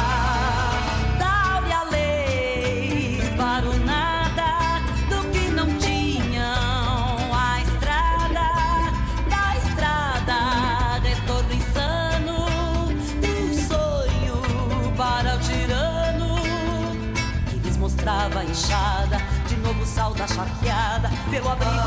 [1.18, 4.80] Da áurea lei para o nada
[5.11, 8.48] do que não tinham a estrada
[9.28, 12.46] da estrada retorno insano
[13.20, 14.40] do sonho
[14.96, 16.36] para o tirano
[17.50, 21.78] que lhes mostrava a enxada de novo sal da charqueada pelo abrigo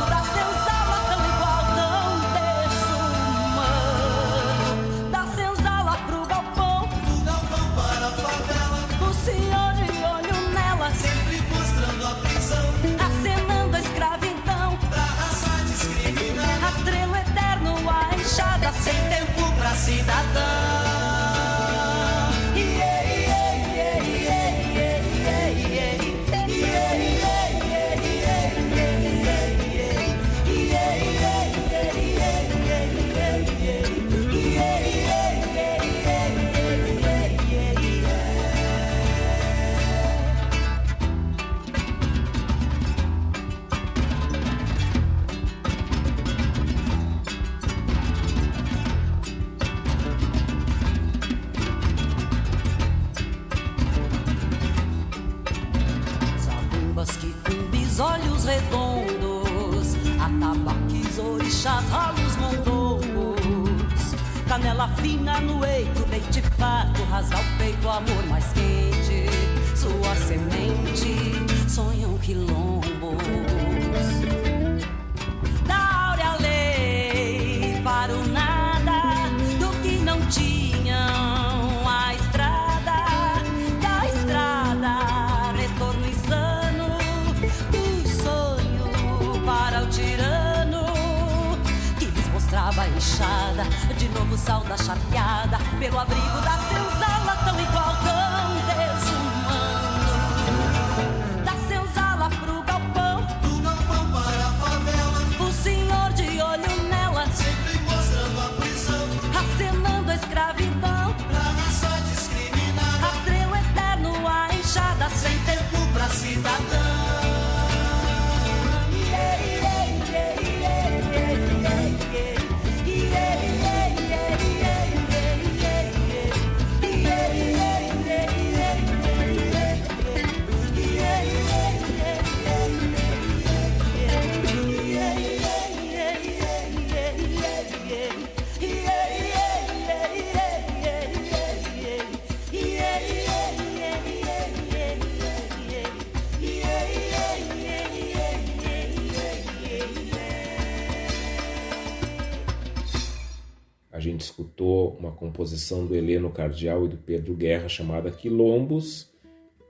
[155.42, 159.10] composição do Heleno Cardial e do Pedro Guerra chamada Quilombos,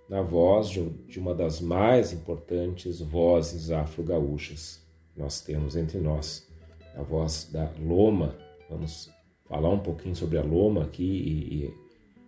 [0.10, 4.82] na voz de um- uma das mais importantes vozes afro-gaúchas
[5.14, 6.46] que nós temos entre nós,
[6.94, 8.36] a voz da Loma.
[8.70, 9.10] Vamos
[9.48, 11.74] falar um pouquinho sobre a Loma aqui e, e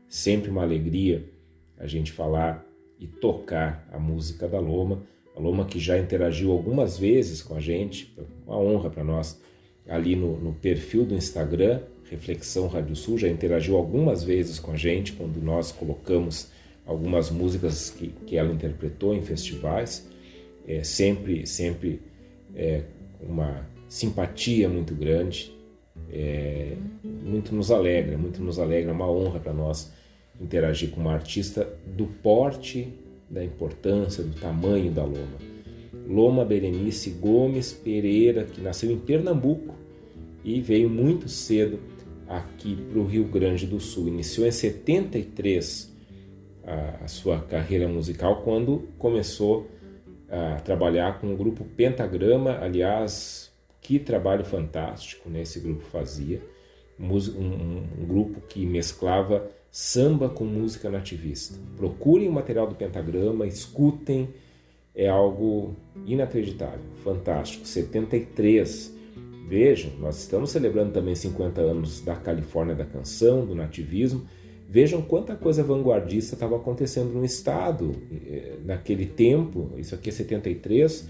[0.08, 1.30] sempre uma alegria
[1.78, 2.66] a gente falar
[2.98, 5.04] e tocar a música da Loma.
[5.36, 8.16] A Loma que já interagiu algumas vezes com a gente,
[8.48, 9.42] uma honra para nós,
[9.86, 14.78] ali no, no perfil do Instagram, Reflexão Rádio Sul, já interagiu algumas vezes com a
[14.78, 16.48] gente quando nós colocamos
[16.86, 20.08] algumas músicas que, que ela interpretou em festivais,
[20.68, 22.02] é, sempre, sempre
[22.56, 22.84] é,
[23.22, 25.52] uma simpatia muito grande
[26.12, 29.92] É, muito nos alegra, muito nos alegra, é uma honra para nós
[30.40, 32.88] interagir com uma artista do porte,
[33.30, 35.38] da importância, do tamanho da Loma.
[36.08, 39.76] Loma Berenice Gomes Pereira, que nasceu em Pernambuco
[40.44, 41.80] e veio muito cedo
[42.28, 44.08] aqui para o Rio Grande do Sul.
[44.08, 45.94] Iniciou em 73
[46.66, 49.68] a, a sua carreira musical quando começou
[50.30, 52.58] a trabalhar com o grupo Pentagrama.
[52.60, 53.52] Aliás,
[53.82, 56.42] que trabalho fantástico né, esse grupo fazia.
[57.00, 61.58] Um, um, um grupo que mesclava samba com música nativista.
[61.76, 64.30] Procurem o material do Pentagrama, escutem,
[64.96, 67.66] é algo inacreditável, fantástico.
[67.66, 68.93] 73.
[69.48, 74.26] Vejam, nós estamos celebrando também 50 anos da Califórnia da canção, do nativismo.
[74.70, 81.08] Vejam quanta coisa vanguardista estava acontecendo no estado eh, naquele tempo, isso aqui é 73,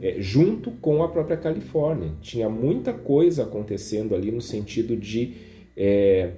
[0.00, 2.12] é, junto com a própria Califórnia.
[2.20, 5.34] Tinha muita coisa acontecendo ali no sentido de.
[5.76, 6.30] É,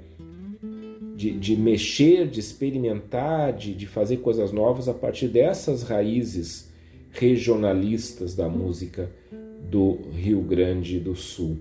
[1.15, 6.73] de, de mexer, de experimentar, de, de fazer coisas novas a partir dessas raízes
[7.13, 9.11] regionalistas da música
[9.63, 11.59] do Rio Grande do Sul.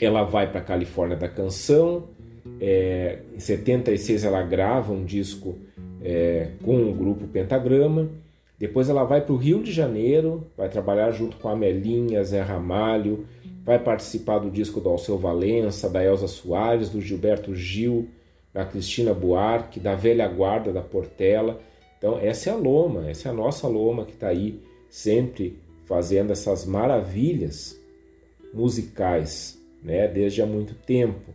[0.00, 2.08] Ela vai para a Califórnia da Canção,
[2.60, 5.58] é, em 76 ela grava um disco
[6.02, 8.08] é, com o grupo Pentagrama,
[8.58, 12.42] depois ela vai para o Rio de Janeiro, vai trabalhar junto com a Melinha, Zé
[12.42, 13.26] Ramalho,
[13.64, 18.08] vai participar do disco do Alceu Valença, da Elza Soares, do Gilberto Gil,
[18.52, 21.60] da Cristina Buarque, da velha guarda da Portela.
[21.96, 25.58] Então, essa é a Loma, essa é a nossa Loma que está aí sempre
[25.90, 27.76] fazendo essas maravilhas
[28.54, 31.34] musicais, né, desde há muito tempo.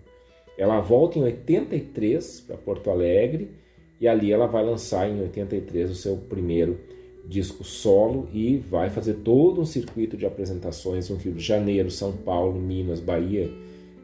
[0.58, 3.52] Ela volta em 83 para Porto Alegre
[4.00, 6.80] e ali ela vai lançar em 83 o seu primeiro
[7.28, 12.14] disco solo e vai fazer todo um circuito de apresentações no Rio de Janeiro, São
[12.14, 13.52] Paulo, Minas, Bahia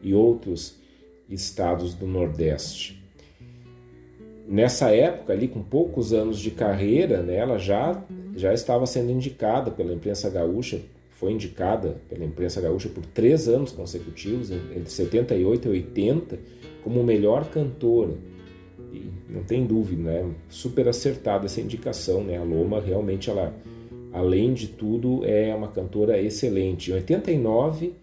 [0.02, 0.76] e outros
[1.30, 3.01] estados do Nordeste
[4.46, 8.02] nessa época ali, com poucos anos de carreira, né, ela já,
[8.34, 10.80] já estava sendo indicada pela imprensa gaúcha,
[11.10, 16.38] foi indicada pela imprensa gaúcha por três anos consecutivos, entre 78 e 80,
[16.82, 18.14] como melhor cantora.
[18.92, 23.54] E não tem dúvida, né, super acertada essa indicação, né, a Loma realmente, ela,
[24.12, 26.90] além de tudo, é uma cantora excelente.
[26.90, 27.94] Em 89,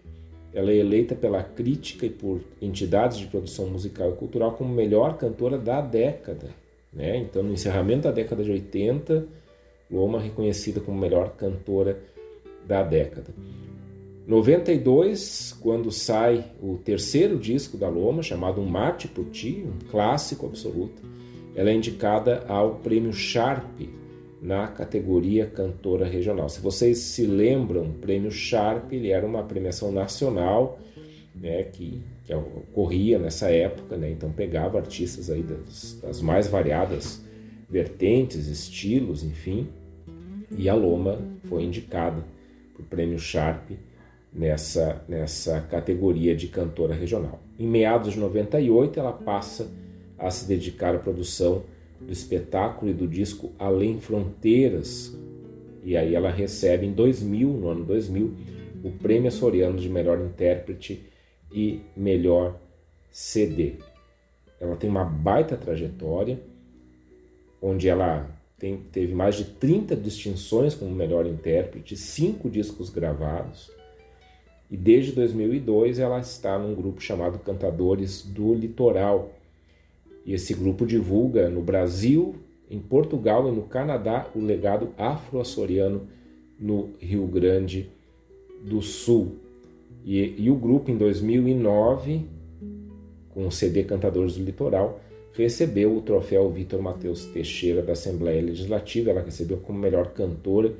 [0.52, 5.16] ela é eleita pela crítica e por entidades de produção musical e cultural como melhor
[5.16, 6.48] cantora da década.
[6.92, 7.18] Né?
[7.18, 9.26] Então, no encerramento da década de 80,
[9.90, 11.98] Loma é reconhecida como melhor cantora
[12.66, 13.32] da década.
[14.26, 20.46] 92, quando sai o terceiro disco da Loma, chamado Um Mate por Ti, um clássico
[20.46, 21.02] absoluto,
[21.54, 23.80] ela é indicada ao Prêmio Sharp
[24.40, 26.48] na categoria cantora regional.
[26.48, 30.78] Se vocês se lembram, o prêmio Sharp ele era uma premiação nacional
[31.34, 37.24] né, que, que ocorria nessa época, né, então pegava artistas aí das, das mais variadas
[37.68, 39.68] vertentes, estilos, enfim,
[40.50, 42.24] e a Loma foi indicada
[42.74, 43.70] para o prêmio Sharp
[44.32, 47.40] nessa, nessa categoria de cantora regional.
[47.58, 49.70] Em meados de 98, ela passa
[50.18, 51.62] a se dedicar à produção
[52.08, 55.16] espetáculo e do disco Além Fronteiras.
[55.82, 58.34] E aí ela recebe em 2000, no ano 2000,
[58.84, 61.04] o Prêmio Açoriano de Melhor Intérprete
[61.52, 62.58] e Melhor
[63.10, 63.74] CD.
[64.60, 66.40] Ela tem uma baita trajetória,
[67.60, 68.28] onde ela
[68.58, 73.72] tem, teve mais de 30 distinções como melhor intérprete, cinco discos gravados,
[74.70, 79.32] e desde 2002 ela está num grupo chamado Cantadores do Litoral,
[80.30, 82.36] e esse grupo divulga no Brasil,
[82.70, 86.02] em Portugal e no Canadá o legado afro-açoriano
[86.56, 87.90] no Rio Grande
[88.64, 89.38] do Sul.
[90.04, 92.26] E, e, o grupo, em 2009,
[93.30, 95.00] com o CD Cantadores do Litoral,
[95.32, 99.10] recebeu o troféu Vitor Matheus Teixeira da Assembleia Legislativa.
[99.10, 100.72] Ela recebeu como melhor cantora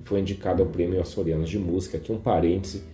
[0.00, 1.96] e foi indicada ao Prêmio Açorianos de Música.
[1.96, 2.84] Aqui um parêntese,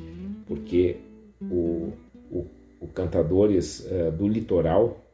[0.46, 0.96] porque
[1.42, 1.92] o,
[2.30, 2.46] o,
[2.80, 5.04] o Cantadores uh, do Litoral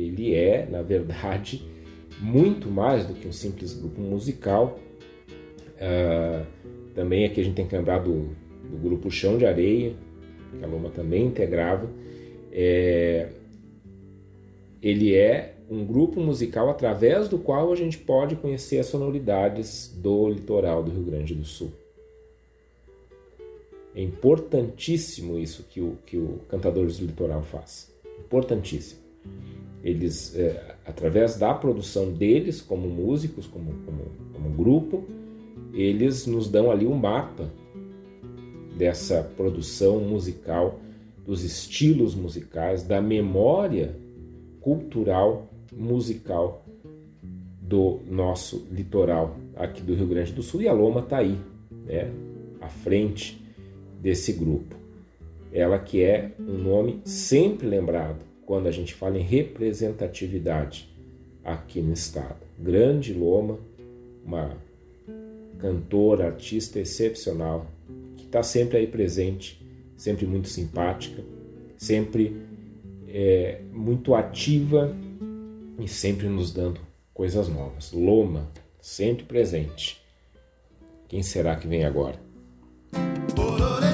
[0.00, 1.62] ele é, na verdade,
[2.20, 4.78] muito mais do que um simples grupo musical.
[5.76, 6.46] Uh,
[6.94, 8.30] também aqui a gente tem que lembrar do,
[8.68, 9.94] do grupo Chão de Areia,
[10.58, 11.88] que a Loma também integrava.
[12.52, 13.28] É,
[14.82, 20.28] ele é um grupo musical através do qual a gente pode conhecer as sonoridades do
[20.28, 21.70] litoral do Rio Grande do Sul.
[23.94, 27.92] É importantíssimo isso que o, que o Cantadores do Litoral faz.
[28.20, 29.00] Importantíssimo.
[29.82, 35.04] Eles, é, através da produção deles, como músicos, como, como, como grupo,
[35.72, 37.48] eles nos dão ali um mapa
[38.76, 40.80] dessa produção musical
[41.24, 43.94] dos estilos musicais, da memória
[44.60, 46.64] cultural musical
[47.60, 51.38] do nosso litoral aqui do Rio Grande do Sul e a Loma está aí,
[51.84, 52.10] né,
[52.60, 53.44] à frente
[54.00, 54.74] desse grupo.
[55.52, 60.88] Ela que é um nome sempre lembrado quando a gente fala em representatividade
[61.44, 62.46] aqui no estado.
[62.58, 63.58] Grande Loma,
[64.24, 64.56] uma
[65.58, 67.66] cantora, artista excepcional,
[68.16, 69.62] que está sempre aí presente,
[69.98, 71.22] sempre muito simpática,
[71.76, 72.40] sempre
[73.06, 74.96] é, muito ativa
[75.78, 76.80] e sempre nos dando
[77.12, 77.92] coisas novas.
[77.92, 80.02] Loma, sempre presente.
[81.06, 82.18] Quem será que vem agora?
[82.94, 83.87] Eu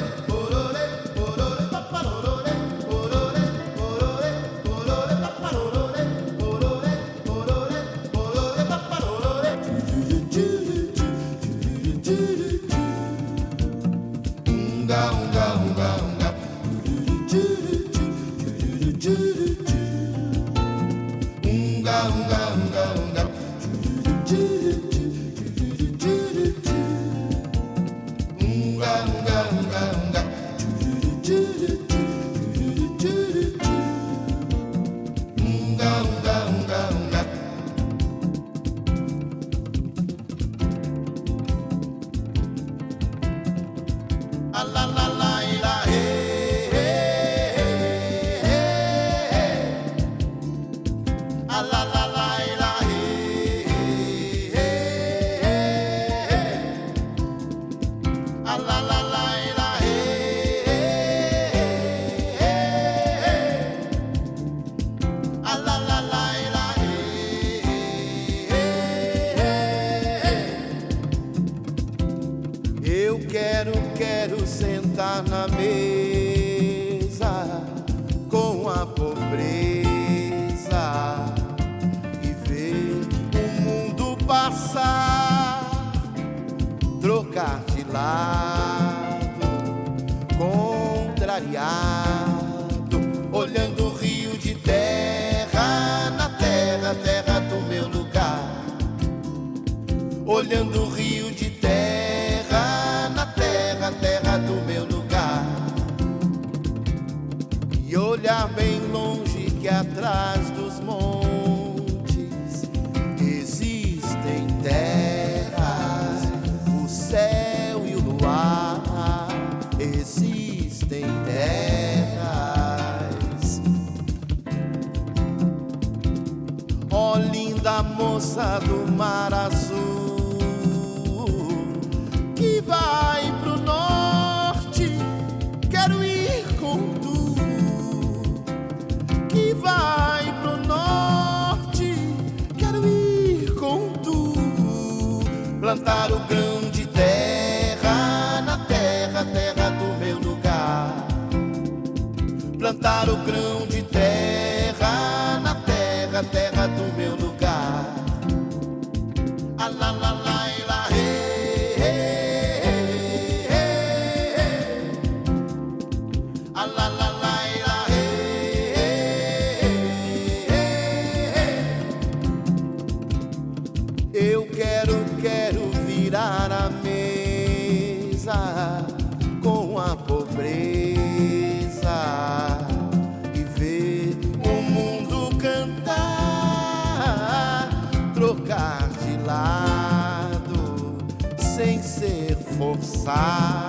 [193.05, 193.64] side.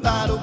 [0.00, 0.37] Plantar o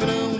[0.00, 0.39] grão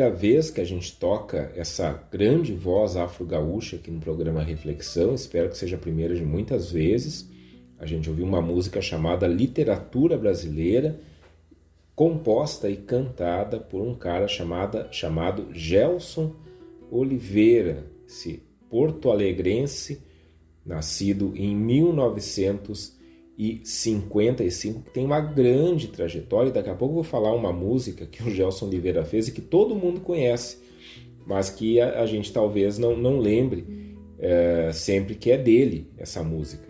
[0.00, 5.50] Primeira vez que a gente toca essa grande voz afro-gaúcha aqui no programa Reflexão, espero
[5.50, 7.28] que seja a primeira de muitas vezes.
[7.78, 10.98] A gente ouviu uma música chamada Literatura Brasileira,
[11.94, 16.34] composta e cantada por um cara chamada, chamado Gelson
[16.90, 20.00] Oliveira, esse porto-alegrense,
[20.64, 21.54] nascido em
[23.40, 26.52] 1955, que tem uma grande trajetória.
[26.52, 29.40] Daqui a pouco eu vou falar uma música que o Gelson Oliveira fez e que
[29.40, 30.58] todo mundo conhece,
[31.26, 33.64] mas que a, a gente talvez não, não lembre
[34.18, 36.68] é, sempre que é dele essa música.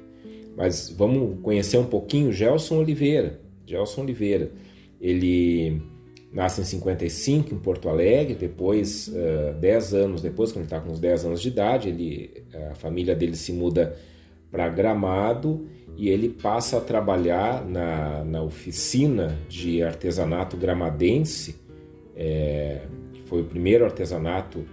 [0.56, 3.40] Mas vamos conhecer um pouquinho Gelson Oliveira.
[3.66, 4.52] Gelson Oliveira,
[5.00, 5.82] ele
[6.32, 10.92] nasce em 55 em Porto Alegre, depois, uh, 10 anos depois, quando ele está com
[10.92, 13.96] uns 10 anos de idade, ele, a família dele se muda
[14.50, 15.66] para Gramado
[16.00, 21.56] e ele passa a trabalhar na, na oficina de artesanato gramadense,
[22.16, 22.80] é,
[23.12, 24.64] que foi o primeiro artesanato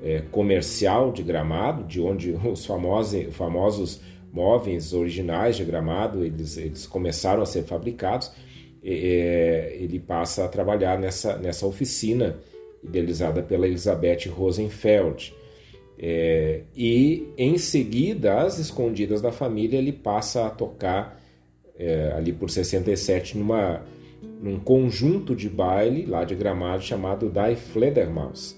[0.00, 4.00] é, comercial de Gramado, de onde os famosos, famosos
[4.32, 8.30] móveis originais de Gramado eles, eles começaram a ser fabricados.
[8.80, 12.38] É, ele passa a trabalhar nessa, nessa oficina
[12.80, 15.34] idealizada pela Elizabeth Rosenfeld.
[15.98, 21.20] É, e em seguida, às escondidas da família, ele passa a tocar
[21.78, 23.82] é, ali por 67 numa,
[24.42, 28.56] num conjunto de baile lá de Gramado chamado Die Fledermaus.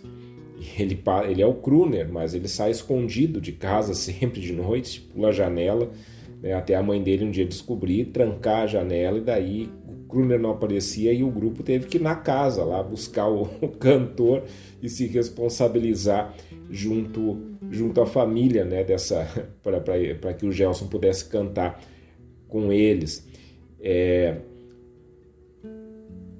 [0.77, 5.29] Ele, ele é o crooner, mas ele sai escondido de casa sempre de noite, pula
[5.29, 5.91] a janela,
[6.43, 10.39] né, até a mãe dele um dia descobrir, trancar a janela e daí o crooner
[10.39, 14.45] não aparecia e o grupo teve que ir na casa lá buscar o, o cantor
[14.83, 16.35] e se responsabilizar
[16.71, 17.41] junto
[17.71, 19.27] junto à família, né, dessa
[19.63, 21.81] para que o Gelson pudesse cantar
[22.49, 23.27] com eles.
[23.81, 24.37] É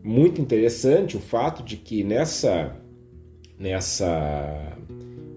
[0.03, 2.75] muito interessante o fato de que nessa
[3.59, 4.77] nessa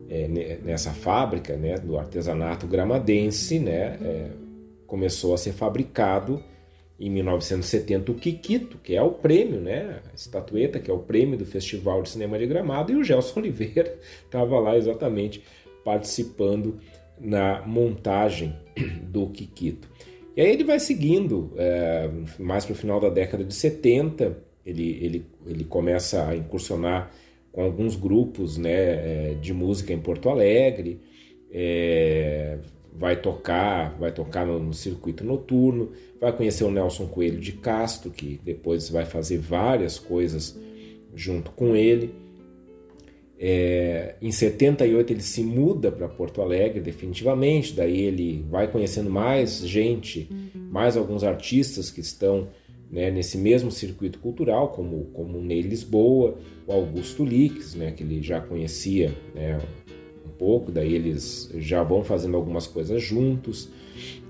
[0.09, 4.29] é, nessa fábrica né, do artesanato gramadense né, é,
[4.85, 6.43] começou a ser fabricado
[7.01, 11.35] em 1970 o Kikito, que é o prêmio, né, a estatueta que é o prêmio
[11.35, 15.43] do Festival de Cinema de Gramado, e o Gelson Oliveira estava lá exatamente
[15.83, 16.77] participando
[17.19, 18.55] na montagem
[19.01, 19.89] do Kikito.
[20.37, 22.07] E aí ele vai seguindo, é,
[22.37, 27.11] mais para o final da década de 70, ele, ele, ele começa a incursionar
[27.51, 31.01] com alguns grupos né, de música em Porto Alegre,
[31.51, 32.59] é,
[32.93, 38.11] vai tocar, vai tocar no, no, circuito noturno, vai conhecer o Nelson Coelho de Castro,
[38.11, 40.57] que depois vai fazer várias coisas
[41.15, 42.13] junto com ele.
[43.39, 49.65] É, em 78 ele se muda para Porto Alegre definitivamente, daí ele vai conhecendo mais
[49.65, 52.49] gente, mais alguns artistas que estão
[52.91, 56.37] né, nesse mesmo circuito cultural, como, como o Ney Lisboa,
[56.67, 59.59] o Augusto Lix, né, que ele já conhecia né,
[60.41, 63.69] pouco, daí eles já vão fazendo algumas coisas juntos.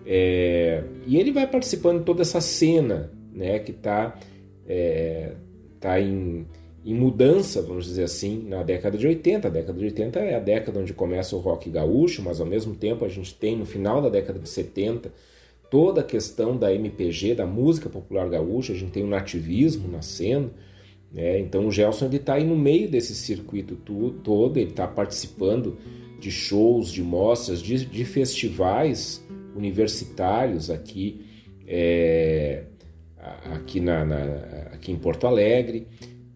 [0.05, 4.19] É, e ele vai participando de toda essa cena né, que está
[4.67, 5.31] é,
[5.79, 6.45] tá em,
[6.83, 9.47] em mudança, vamos dizer assim, na década de 80.
[9.47, 12.75] A década de 80 é a década onde começa o rock gaúcho, mas ao mesmo
[12.75, 15.09] tempo a gente tem no final da década de 70
[15.69, 20.51] toda a questão da MPG, da música popular gaúcha, a gente tem o nativismo nascendo,
[21.13, 21.39] né?
[21.39, 25.77] então o Gelson está aí no meio desse circuito todo, ele está participando
[26.19, 29.25] de shows, de mostras, de, de festivais
[29.55, 31.25] universitários aqui,
[31.67, 32.63] é,
[33.51, 34.23] aqui, na, na,
[34.73, 35.87] aqui em Porto Alegre,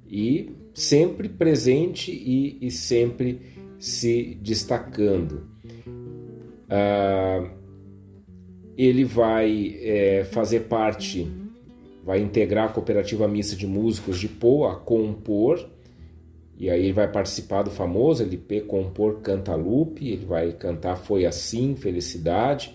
[0.08, 3.40] e sempre presente e, e sempre
[3.80, 5.48] se destacando.
[6.70, 7.50] Ah,
[8.78, 11.28] ele vai é, fazer parte,
[12.06, 15.68] vai integrar a Cooperativa Mista de Músicos de Poa a compor
[16.56, 21.76] E aí ele vai participar do famoso LP Compor Cantalupe, ele vai cantar Foi Assim,
[21.76, 22.74] Felicidade,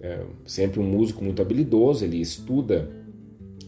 [0.00, 2.88] é, sempre um músico muito habilidoso, ele estuda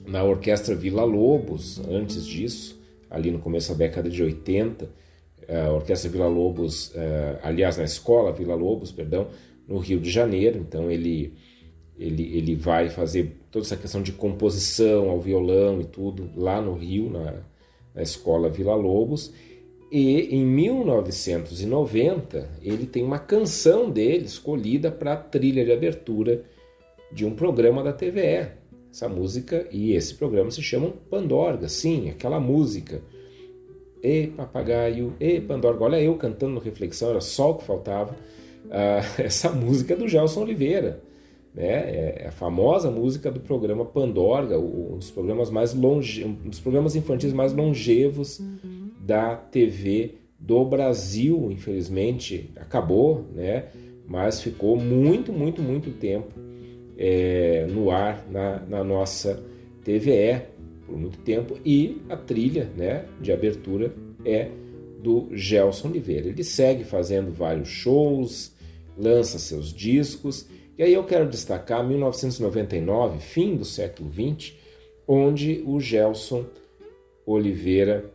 [0.06, 4.88] na Orquestra Vila Lobos, antes disso, ali no começo da década de 80,
[5.48, 9.28] a Orquestra Vila Lobos, é, aliás, na Escola Vila Lobos, perdão,
[9.66, 11.34] no Rio de Janeiro, então ele,
[12.00, 16.72] ele, ele vai fazer toda essa questão de composição ao violão e tudo lá no
[16.72, 17.34] Rio, na,
[17.94, 19.30] na Escola Vila Lobos,
[19.92, 26.42] e em 1990 ele tem uma canção dele escolhida para a trilha de abertura
[27.12, 28.48] de um programa da TVE.
[28.90, 33.02] Essa música e esse programa se chamam Pandorga, sim, aquela música.
[34.02, 35.84] E papagaio, e Pandorga.
[35.84, 38.16] Olha eu cantando no Reflexão, era só o que faltava.
[38.70, 41.09] Ah, essa música é do Gelson Oliveira.
[41.54, 42.22] Né?
[42.22, 46.94] É a famosa música do programa Pandorga, um dos programas mais longe, um dos programas
[46.94, 53.64] infantis mais longevos uhum da TV do Brasil, infelizmente acabou, né?
[54.06, 56.32] Mas ficou muito, muito, muito tempo
[56.96, 59.42] é, no ar na, na, nossa
[59.84, 60.42] TVE
[60.86, 63.92] por muito tempo e a trilha, né, de abertura
[64.24, 64.48] é
[65.02, 66.28] do Gelson Oliveira.
[66.28, 68.54] Ele segue fazendo vários shows,
[68.96, 74.58] lança seus discos e aí eu quero destacar 1999, fim do século 20,
[75.06, 76.46] onde o Gelson
[77.26, 78.10] Oliveira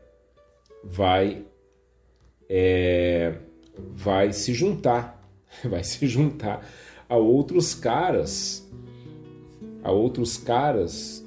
[0.83, 1.45] vai
[2.49, 3.35] é,
[3.93, 5.21] vai se juntar,
[5.63, 6.67] vai se juntar
[7.07, 8.67] a outros caras,
[9.83, 11.23] a outros caras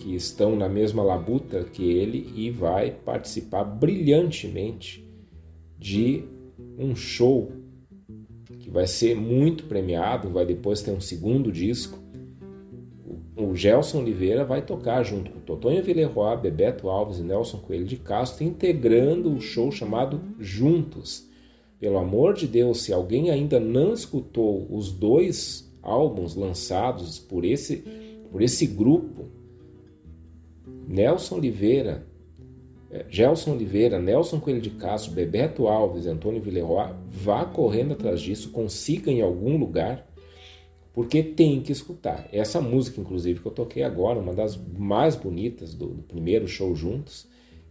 [0.00, 5.06] que estão na mesma labuta que ele e vai participar brilhantemente
[5.78, 6.24] de
[6.78, 7.52] um show
[8.70, 11.98] que vai ser muito premiado, vai depois ter um segundo disco
[13.40, 17.96] o Gelson Oliveira vai tocar junto com Totonho Villeroy, Bebeto Alves e Nelson Coelho de
[17.96, 21.28] Castro, integrando o show chamado Juntos.
[21.78, 27.78] Pelo amor de Deus, se alguém ainda não escutou os dois álbuns lançados por esse,
[28.30, 29.28] por esse grupo,
[30.86, 32.06] Nelson Oliveira,
[33.08, 39.10] Gelson Oliveira, Nelson Coelho de Castro, Bebeto Alves, Antônio Villeroy, vá correndo atrás disso, consiga
[39.10, 40.10] em algum lugar
[40.92, 42.28] porque tem que escutar.
[42.32, 46.74] Essa música, inclusive, que eu toquei agora, uma das mais bonitas do, do primeiro show
[46.74, 47.28] juntos,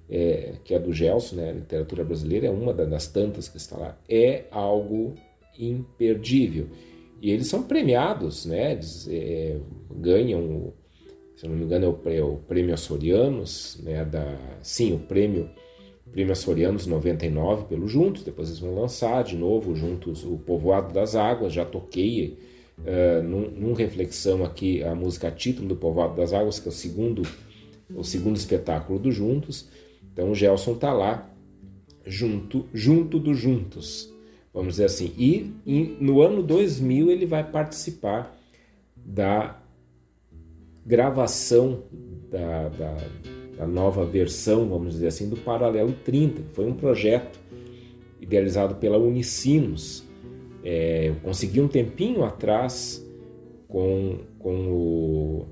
[0.09, 3.97] é, que é do Gelson, né, literatura brasileira, é uma das tantas que está lá,
[4.07, 5.15] é algo
[5.57, 6.67] imperdível.
[7.21, 9.57] E eles são premiados, né, eles é,
[9.91, 10.73] ganham,
[11.39, 15.49] se não me engano, é o, é o prêmio Açorianos, né, da, sim, o prêmio
[16.11, 21.15] Prêmio Açorianos 99 pelo Juntos, depois eles vão lançar de novo Juntos o Povoado das
[21.15, 22.37] Águas, já toquei
[22.79, 26.73] uh, num, num, reflexão aqui a música título do Povoado das Águas, que é o
[26.73, 27.21] segundo,
[27.95, 29.69] o segundo espetáculo do Juntos.
[30.11, 31.31] Então o Gelson está lá
[32.05, 34.11] junto, junto do Juntos,
[34.51, 35.13] vamos dizer assim.
[35.15, 38.35] E em, no ano 2000 ele vai participar
[38.95, 39.58] da
[40.89, 41.83] gravação
[42.31, 42.97] da, da,
[43.59, 47.39] da nova versão, vamos dizer assim, do Paralelo 30, que foi um projeto
[48.19, 50.03] idealizado pela Unicinos,
[50.63, 53.07] é, eu consegui um tempinho atrás
[53.67, 55.45] com, com, o,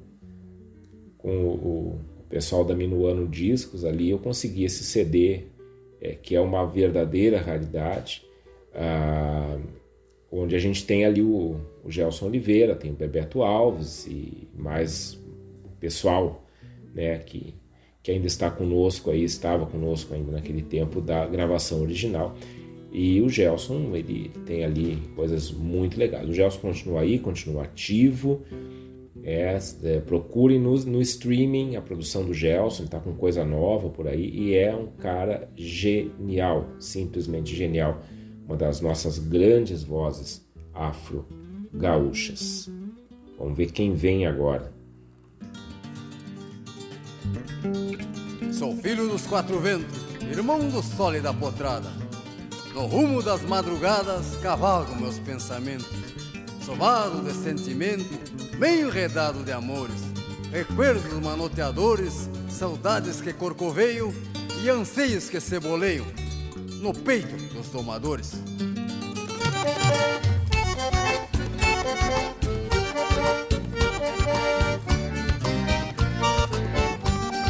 [1.19, 5.43] com o, o pessoal da Minuano Discos ali, eu consegui esse CD,
[6.01, 8.25] é, que é uma verdadeira raridade,
[8.73, 9.59] ah,
[10.31, 15.16] onde a gente tem ali o, o Gelson Oliveira, tem o Bebeto Alves e mais
[15.79, 16.45] pessoal
[16.93, 17.53] né, que,
[18.01, 22.35] que ainda está conosco aí, estava conosco ainda naquele tempo da gravação original.
[22.91, 26.27] E o Gelson, ele tem ali coisas muito legais.
[26.27, 28.41] O Gelson continua aí, continua ativo.
[29.23, 33.89] É, é, procure no, no streaming a produção do Gelson, ele está com coisa nova
[33.89, 38.01] por aí e é um cara genial, simplesmente genial.
[38.45, 42.71] Uma das nossas grandes vozes afro-gaúchas.
[43.37, 44.76] Vamos ver quem vem agora.
[48.51, 51.89] Sou filho dos quatro ventos, irmão do sol e da potrada.
[52.73, 55.87] No rumo das madrugadas cavalgo meus pensamentos,
[56.65, 58.09] sovado de sentimento,
[58.57, 60.01] meio redado de amores,
[60.51, 64.13] recuerdos manoteadores, saudades que corcoveiam
[64.63, 66.05] e anseios que ceboleiam
[66.81, 68.33] no peito dos domadores.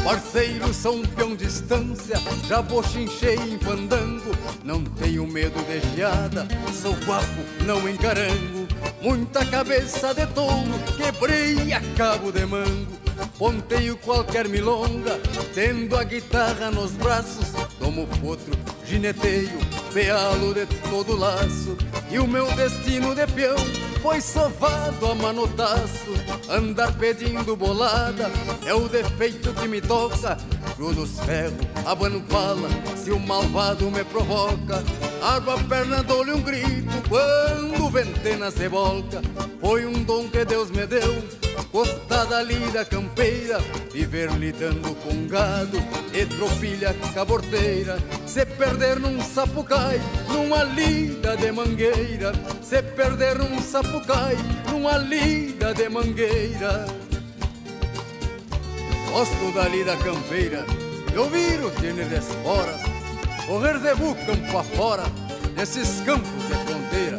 [0.08, 2.16] Parceiro, são peão distância,
[2.48, 4.30] já bochinchei em fandango.
[4.64, 8.66] Não tenho medo de geada, sou guapo, não encarango.
[9.02, 12.96] Muita cabeça de touro, quebrei a cabo de mango.
[13.36, 15.20] Ponteio qualquer milonga,
[15.52, 18.52] tendo a guitarra nos braços, Tomo potro,
[18.86, 19.58] gineteio,
[19.92, 21.76] pealo de todo laço
[22.10, 26.12] E o meu destino de peão foi sovado a manotaço
[26.48, 28.30] Andar pedindo bolada
[28.66, 30.36] é o defeito que me toca
[30.78, 34.80] Cruzo os ferros, abano pala, se o malvado me provoca.
[35.20, 39.20] Arbo a perna, dou-lhe um grito quando ventena se volca
[39.60, 41.22] Foi um dom que Deus me deu
[41.72, 43.58] Costada ali da campeira
[43.92, 45.78] Viver lidando com gado
[46.14, 47.98] E tropilha caborteira.
[48.26, 52.32] Se perder num sapucai Numa lida de mangueira.
[52.62, 54.36] Se perder num sapucai
[54.70, 57.07] Numa lida de mangueira
[59.10, 60.64] Gosto dali da campeira.
[61.14, 62.80] Eu viro tiene de esporas
[63.46, 65.04] Correr de bu campo afora
[65.56, 67.18] Nesses campos de fronteira.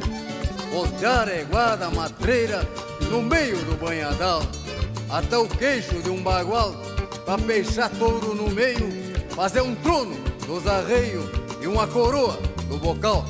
[0.71, 2.65] Voltear eguada matreira
[3.09, 4.41] no meio do banhadal,
[5.09, 6.73] até o queixo de um bagual,
[7.25, 8.87] pra peixar touro no meio,
[9.31, 11.25] fazer um trono dos arreios
[11.61, 13.25] e uma coroa do bocal.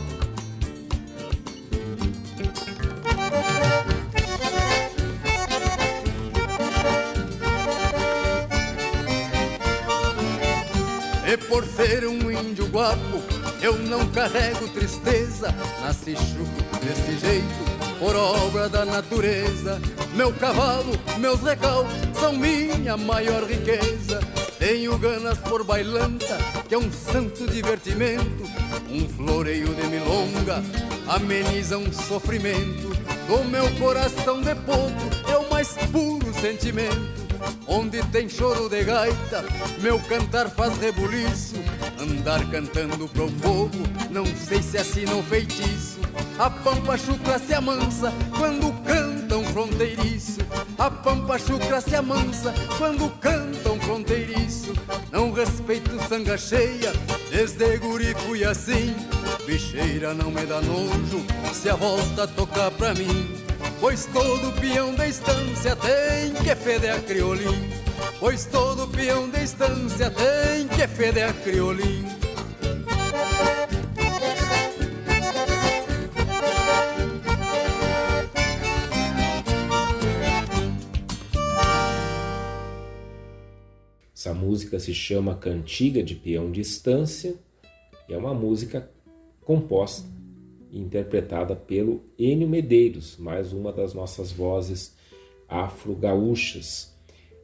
[11.31, 13.21] E por ser um índio guapo,
[13.61, 19.79] eu não carrego tristeza, nasci chuco desse jeito por obra da natureza.
[20.15, 21.85] Meu cavalo, meus recal
[22.19, 24.19] são minha maior riqueza.
[24.57, 26.35] Tenho ganas por bailanta,
[26.67, 28.43] que é um santo divertimento.
[28.89, 30.63] Um floreio de milonga
[31.07, 32.89] ameniza um sofrimento.
[33.27, 37.18] Do meu coração de potro é o mais puro sentimento.
[37.67, 39.45] Onde tem choro de gaita,
[39.81, 41.55] meu cantar faz rebuliço.
[41.99, 45.99] Andar cantando pro povo, não sei se assina o feitiço.
[46.37, 50.39] A pampa chucra se amansa quando cantam fronteiriço.
[50.77, 54.73] A pampa chucra se amansa quando cantam fronteiriço.
[55.11, 56.93] Não respeito sanga cheia,
[57.29, 58.95] desde guri fui assim.
[59.45, 63.48] Bicheira não me dá nojo se a volta tocar pra mim.
[63.79, 67.69] Pois todo peão da estância tem que feder a criolim.
[68.19, 72.03] Pois todo peão da estância tem que feder a criolim.
[84.13, 87.35] Essa música se chama Cantiga de Peão de Estância
[88.09, 88.91] e é uma música
[89.45, 90.18] composta
[90.71, 94.95] interpretada pelo Enio Medeiros, mais uma das nossas vozes
[95.47, 96.95] afro-gaúchas.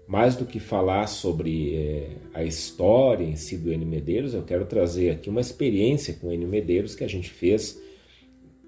[0.08, 4.66] Mais do que falar sobre é, a história em si do Enio Medeiros, eu quero
[4.66, 7.82] trazer aqui uma experiência com o Enio Medeiros que a gente fez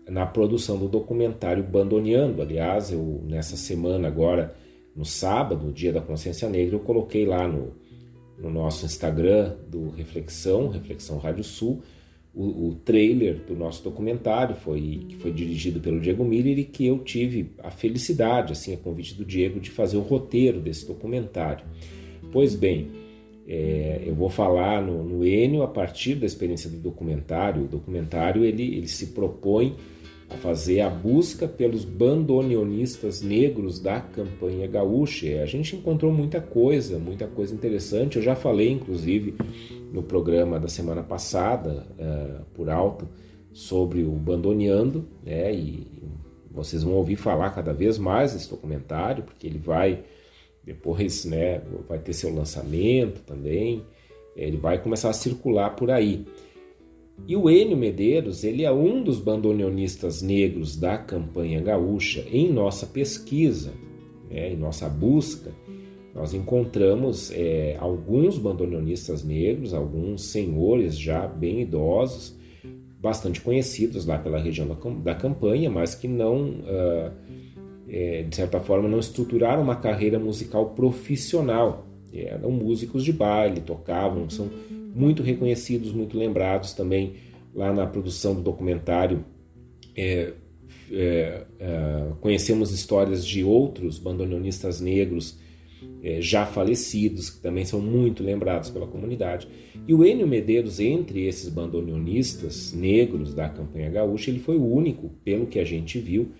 [0.09, 2.41] na produção do documentário Bandoneando.
[2.41, 4.55] Aliás, eu nessa semana agora,
[4.95, 7.75] no sábado, dia da Consciência Negra, eu coloquei lá no,
[8.38, 11.84] no nosso Instagram do Reflexão, Reflexão Rádio Sul,
[12.38, 16.85] o, o, trailer do nosso documentário, foi, que foi dirigido pelo Diego Miller e que
[16.85, 21.65] eu tive a felicidade, assim, a convite do Diego, de fazer o roteiro desse documentário.
[22.31, 22.91] Pois bem,
[23.47, 27.64] é, eu vou falar no, no Enio a partir da experiência do documentário.
[27.64, 29.76] O documentário ele, ele se propõe
[30.29, 35.41] a fazer a busca pelos bandoneonistas negros da campanha gaúcha.
[35.41, 38.17] A gente encontrou muita coisa, muita coisa interessante.
[38.17, 39.35] Eu já falei, inclusive,
[39.91, 43.07] no programa da semana passada, uh, por alto,
[43.53, 45.53] sobre o Bandoneando, né?
[45.53, 45.87] E
[46.51, 50.03] vocês vão ouvir falar cada vez mais desse documentário, porque ele vai
[50.63, 51.61] depois, né?
[51.87, 53.83] Vai ter seu lançamento também.
[54.35, 56.25] Ele vai começar a circular por aí.
[57.26, 62.26] E o Enio Medeiros, ele é um dos bandoneonistas negros da campanha gaúcha.
[62.31, 63.73] Em nossa pesquisa,
[64.30, 65.52] né, em nossa busca,
[66.14, 72.35] nós encontramos é, alguns bandoneonistas negros, alguns senhores já bem idosos,
[72.99, 74.68] bastante conhecidos lá pela região
[75.03, 77.11] da, campanha, mas que não, uh,
[77.88, 81.85] é, de certa forma, não estruturaram uma carreira musical profissional.
[82.11, 84.49] Eram músicos de baile, tocavam, são
[84.98, 87.14] muito reconhecidos, muito lembrados também
[87.53, 89.24] lá na produção do documentário.
[89.95, 90.34] É,
[90.91, 95.38] é, é, conhecemos histórias de outros bandoneonistas negros
[96.03, 99.48] é, já falecidos, que também são muito lembrados pela comunidade.
[99.88, 105.10] E o Enio Medeiros, entre esses bandoneonistas negros da campanha gaúcha, ele foi o único,
[105.24, 106.32] pelo que a gente viu,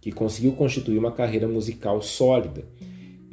[0.00, 2.64] que conseguiu constituir uma carreira musical sólida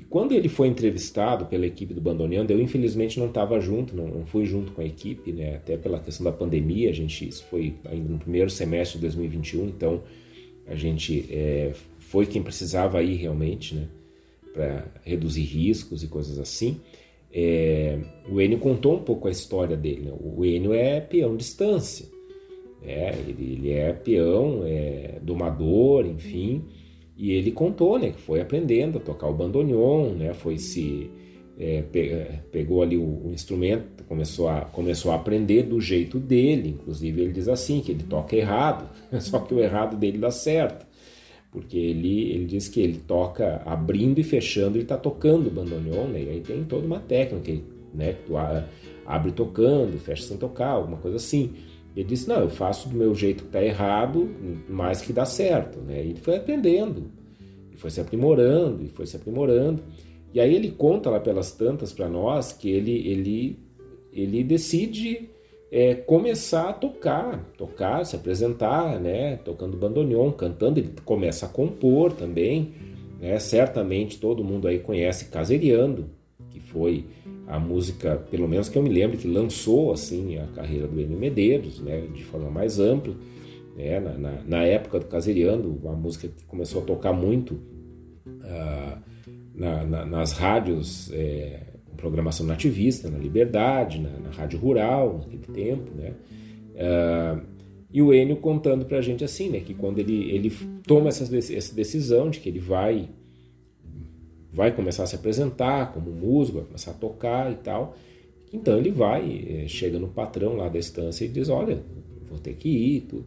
[0.09, 4.25] quando ele foi entrevistado pela equipe do Bandoneando, eu infelizmente não estava junto, não, não,
[4.25, 5.57] fui junto com a equipe, né?
[5.57, 9.67] até pela questão da pandemia, a gente, isso foi ainda no primeiro semestre de 2021,
[9.67, 10.01] então
[10.65, 13.87] a gente é, foi quem precisava ir realmente, né?
[14.51, 16.81] para reduzir riscos e coisas assim.
[17.31, 20.05] é, o Enio contou um pouco a história dele.
[20.05, 20.13] Né?
[20.19, 22.07] O Enio é peão de estância,
[22.81, 26.65] é, ele, ele, é peão, é domador, enfim,
[27.19, 31.11] e ele contou né, que foi aprendendo a tocar o bandoneon, né, foi se
[31.59, 31.83] é,
[32.49, 37.33] pegou ali o, o, instrumento, começou a, começou a aprender do jeito dele, inclusive ele
[37.33, 38.89] diz assim, que ele toca errado,
[39.19, 40.87] só que o errado dele dá certo,
[41.51, 46.07] porque ele, ele diz que ele toca abrindo e fechando, ele está tocando o bandoneon,
[46.07, 47.61] né, e aí tem toda uma técnica,
[47.93, 48.37] né, que tu
[49.05, 51.53] abre tocando, fecha sem tocar, alguma coisa assim.
[51.99, 54.29] Ele disse, não, eu faço do meu jeito que está errado,
[54.69, 57.11] mas que dá certo, né, e ele foi aprendendo,
[57.73, 59.83] e foi se aprimorando, e foi se aprimorando,
[60.33, 63.59] e aí ele conta lá pelas tantas para nós que ele, ele,
[64.13, 65.29] ele decide
[65.69, 72.13] é, começar a tocar, tocar, se apresentar, né, tocando bandoneon, cantando, ele começa a compor
[72.13, 72.75] também,
[73.19, 76.09] né, certamente todo mundo aí conhece Caseriando,
[76.49, 77.07] que foi
[77.49, 81.17] a música, pelo menos que eu me lembro, que lançou assim a carreira do Enio
[81.17, 83.15] Medeiros, né, de forma mais ampla,
[83.75, 88.99] né, na, na, na época do Caseriando, uma música que começou a tocar muito uh,
[89.55, 91.63] na, na, nas rádios é,
[91.97, 96.13] programação nativista, na Liberdade, na, na Rádio Rural, naquele tempo, né?
[96.75, 97.41] Uh,
[97.91, 100.53] e o Enio contando para a gente assim, né, que quando ele, ele
[100.85, 103.09] toma essa, essa decisão de que ele vai
[104.51, 107.95] vai começar a se apresentar como músico, vai começar a tocar e tal,
[108.51, 111.83] então ele vai, é, chega no patrão lá da estância e diz, olha,
[112.27, 113.25] vou ter que ir, tudo.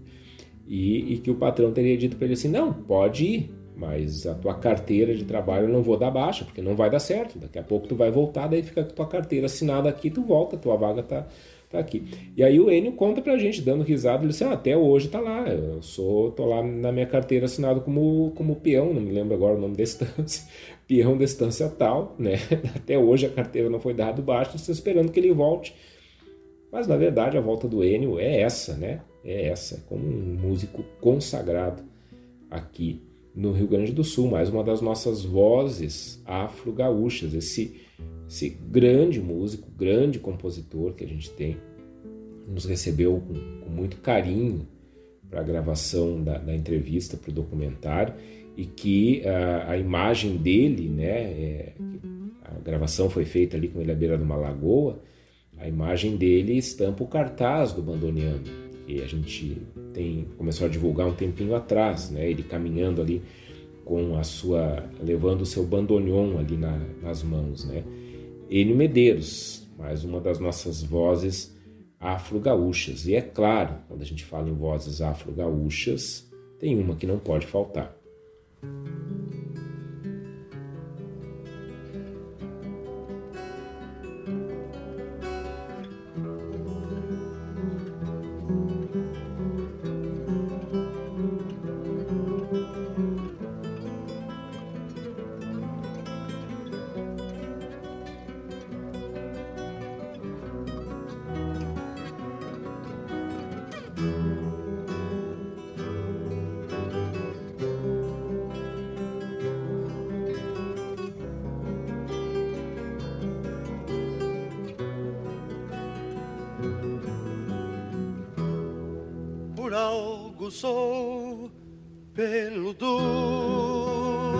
[0.67, 4.35] E, e que o patrão teria dito para ele assim, não, pode ir, mas a
[4.35, 7.39] tua carteira de trabalho eu não vou dar baixa, porque não vai dar certo.
[7.39, 10.57] Daqui a pouco tu vai voltar, daí fica com tua carteira assinada aqui, tu volta,
[10.57, 11.27] tua vaga tá,
[11.71, 12.05] tá aqui.
[12.37, 15.21] E aí o Enio conta pra gente, dando risada, ele disse, ah, até hoje tá
[15.21, 19.35] lá, eu sou, tô lá na minha carteira assinado como, como peão, não me lembro
[19.35, 20.47] agora o nome da estância,
[20.93, 22.35] peão da estância tal, né?
[22.77, 25.75] Até hoje a carteira não foi dada baixa, estou esperando que ele volte.
[26.71, 29.01] Mas na verdade a volta do Enio é essa, né?
[29.25, 31.83] É essa, como um músico consagrado
[32.51, 33.01] aqui
[33.35, 37.81] no Rio Grande do Sul, mais uma das nossas vozes afro-gaúchas, esse,
[38.29, 41.57] esse grande músico, grande compositor que a gente tem,
[42.47, 44.67] nos recebeu com, com muito carinho
[45.31, 48.13] para a gravação da, da entrevista, para o documentário,
[48.57, 51.73] e que a, a imagem dele, né, é,
[52.45, 55.01] a gravação foi feita ali com ele à beira de uma lagoa,
[55.59, 58.51] a imagem dele estampa o cartaz do bandoneando
[58.87, 59.63] que a gente
[59.93, 62.29] tem começou a divulgar um tempinho atrás, né?
[62.29, 63.23] Ele caminhando ali
[63.85, 67.85] com a sua levando o seu bandoneon ali na, nas mãos, né?
[68.51, 71.57] Enio Medeiros, mais uma das nossas vozes
[71.99, 73.07] afro-gaúchas.
[73.07, 77.47] E é claro, quando a gente fala em vozes afro-gaúchas, tem uma que não pode
[77.47, 77.97] faltar.
[78.63, 79.22] Thank you.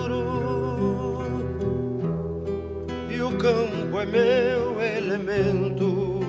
[0.03, 0.23] futuro.
[3.11, 6.21] E o campo é meu elemento.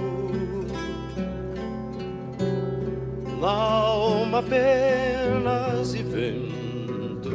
[3.40, 7.34] Na alma penas e ventos,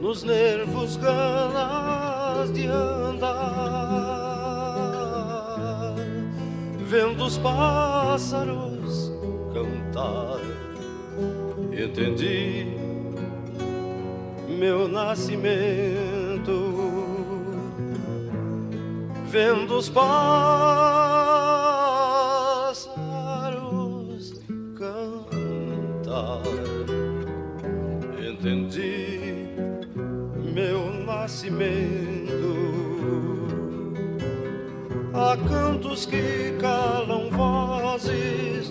[0.00, 3.24] nos nervos ganas de andar,
[6.86, 9.10] vendo os pássaros
[9.54, 10.55] cantar
[11.82, 12.66] entendi
[14.48, 15.46] meu nascimento.
[19.28, 20.46] Vendo os pássaros
[24.76, 26.42] cantar,
[28.26, 29.50] entendi
[30.54, 32.56] meu nascimento.
[35.12, 38.70] Há cantos que calam vozes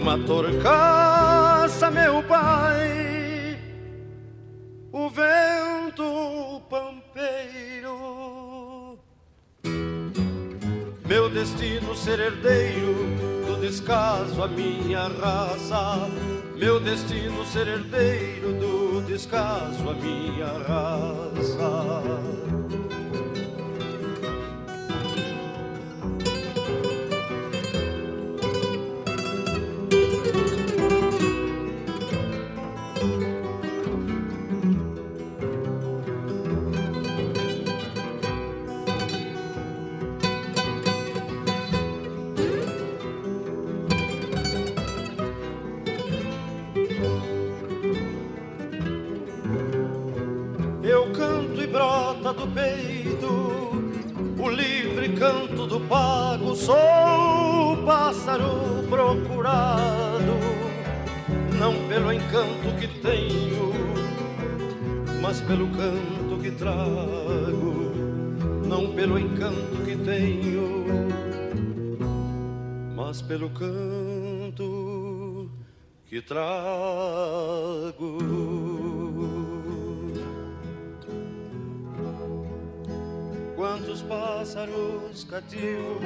[0.00, 3.58] uma torcaça, meu pai,
[4.90, 8.98] o vento pampeiro.
[11.06, 12.94] Meu destino ser herdeiro
[13.46, 16.08] do descaso, a minha raça.
[16.56, 22.49] Meu destino ser herdeiro do descaso, a minha raça.
[52.32, 53.70] Do peito
[54.38, 56.56] o livre canto do pago.
[56.56, 60.38] Sou o pássaro procurado,
[61.58, 63.72] não pelo encanto que tenho,
[65.20, 67.90] mas pelo canto que trago.
[68.66, 70.86] Não pelo encanto que tenho,
[72.94, 75.50] mas pelo canto
[76.06, 76.50] que trago.
[83.60, 86.00] Quantos pássaros cativos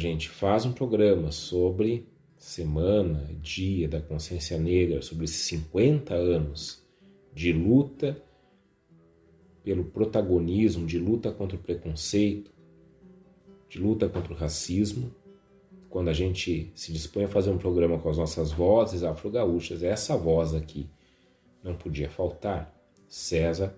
[0.00, 6.82] gente faz um programa sobre semana, dia da consciência negra, sobre esses 50 anos
[7.34, 8.20] de luta
[9.62, 12.50] pelo protagonismo, de luta contra o preconceito,
[13.68, 15.14] de luta contra o racismo,
[15.90, 20.16] quando a gente se dispõe a fazer um programa com as nossas vozes afro-gaúchas, essa
[20.16, 20.88] voz aqui
[21.62, 22.74] não podia faltar.
[23.06, 23.74] César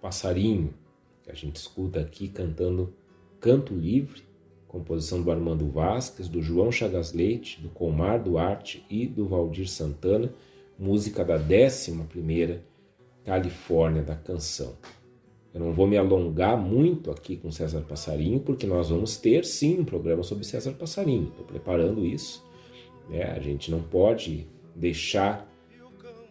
[0.00, 0.74] Passarinho,
[1.22, 2.92] que a gente escuta aqui cantando
[3.38, 4.25] Canto Livre,
[4.68, 10.32] composição do Armando Vasques, do João Chagas Leite, do Comar Duarte e do Valdir Santana,
[10.78, 12.58] música da 11ª
[13.24, 14.74] Califórnia da Canção.
[15.54, 19.80] Eu não vou me alongar muito aqui com César Passarinho, porque nós vamos ter sim
[19.80, 21.28] um programa sobre César Passarinho.
[21.28, 22.44] Estou preparando isso.
[23.08, 23.22] Né?
[23.22, 25.48] A gente não pode deixar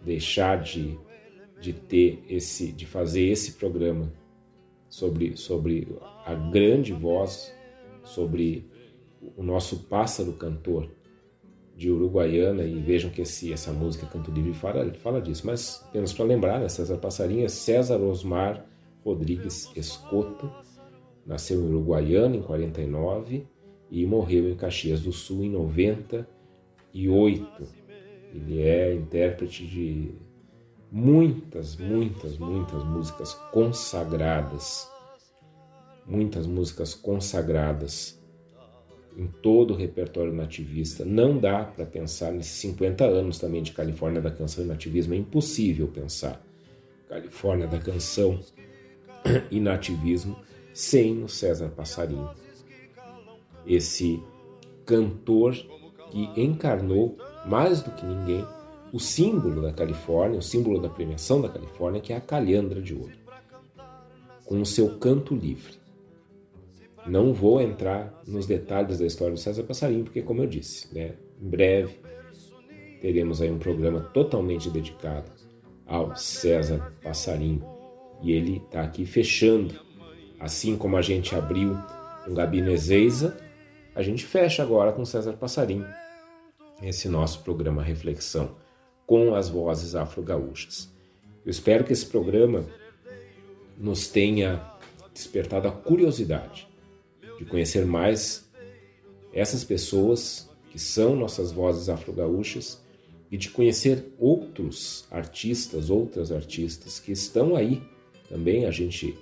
[0.06, 0.98] deixar de,
[1.60, 4.14] de ter esse, de fazer esse programa
[4.88, 5.88] sobre, sobre
[6.24, 7.52] a grande voz,
[8.06, 8.70] sobre
[9.36, 10.90] o nosso pássaro cantor
[11.76, 16.14] de Uruguaiana e vejam que esse, essa música Canto Livre fala, fala disso, mas apenas
[16.14, 18.66] para lembrar, né, César Passarinho é César Osmar
[19.04, 20.50] Rodrigues Escoto,
[21.26, 23.46] nasceu em Uruguaiana em 49
[23.92, 27.68] e morreu em Caxias do Sul em 98.
[28.34, 30.12] Ele é intérprete de
[30.92, 34.90] muitas, muitas, muitas músicas consagradas.
[36.06, 38.20] Muitas músicas consagradas
[39.18, 41.06] em todo o repertório nativista.
[41.06, 45.18] Não dá para pensar nesses 50 anos também de Califórnia da Canção e Nativismo, é
[45.18, 46.42] impossível pensar
[47.08, 48.40] Califórnia da Canção
[49.50, 50.38] e Nativismo
[50.74, 52.30] sem o César Passarinho.
[53.66, 54.22] Esse
[54.86, 55.56] cantor
[56.12, 58.46] que encarnou mais do que ninguém
[58.92, 62.94] o símbolo da Califórnia, o símbolo da premiação da Califórnia, que é a calhandra de
[62.94, 63.12] ouro,
[64.46, 65.74] com o seu canto livre.
[67.08, 71.14] Não vou entrar nos detalhes da história do César Passarinho, porque, como eu disse, né,
[71.40, 72.00] em breve
[73.00, 75.30] teremos aí um programa totalmente dedicado
[75.86, 77.64] ao César Passarinho.
[78.24, 79.76] E ele está aqui fechando,
[80.40, 81.78] assim como a gente abriu
[82.24, 83.38] com Gabi Nezeiza,
[83.94, 85.86] a gente fecha agora com César Passarinho,
[86.82, 88.56] esse nosso programa Reflexão,
[89.06, 90.92] com as vozes afro-gaúchas.
[91.46, 92.66] Eu espero que esse programa
[93.78, 94.60] nos tenha
[95.14, 96.68] despertado a curiosidade
[97.38, 98.50] de conhecer mais
[99.34, 102.82] essas pessoas que são nossas vozes afro-gaúchas
[103.32, 107.82] e de conhecer outros artistas, outras artistas que estão aí
[108.30, 108.66] também.
[108.66, 109.18] A gente,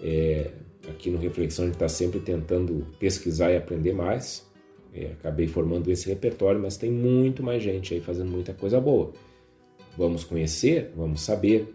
[0.00, 0.50] é,
[0.88, 4.46] aqui no Reflexão, a gente está sempre tentando pesquisar e aprender mais.
[4.92, 9.12] É, acabei formando esse repertório, mas tem muito mais gente aí fazendo muita coisa boa.
[9.96, 11.74] Vamos conhecer, vamos saber,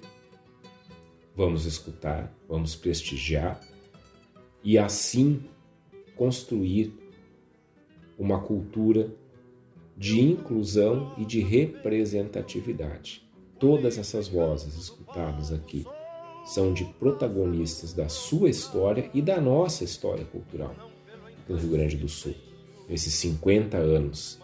[1.36, 3.60] vamos escutar, vamos prestigiar
[4.64, 5.44] e assim
[6.22, 6.94] construir
[8.16, 9.12] uma cultura
[9.98, 13.28] de inclusão e de representatividade.
[13.58, 15.84] Todas essas vozes escutadas aqui
[16.46, 20.76] são de protagonistas da sua história e da nossa história cultural
[21.50, 22.36] no Rio Grande do Sul.
[22.88, 24.40] Nesses 50 anos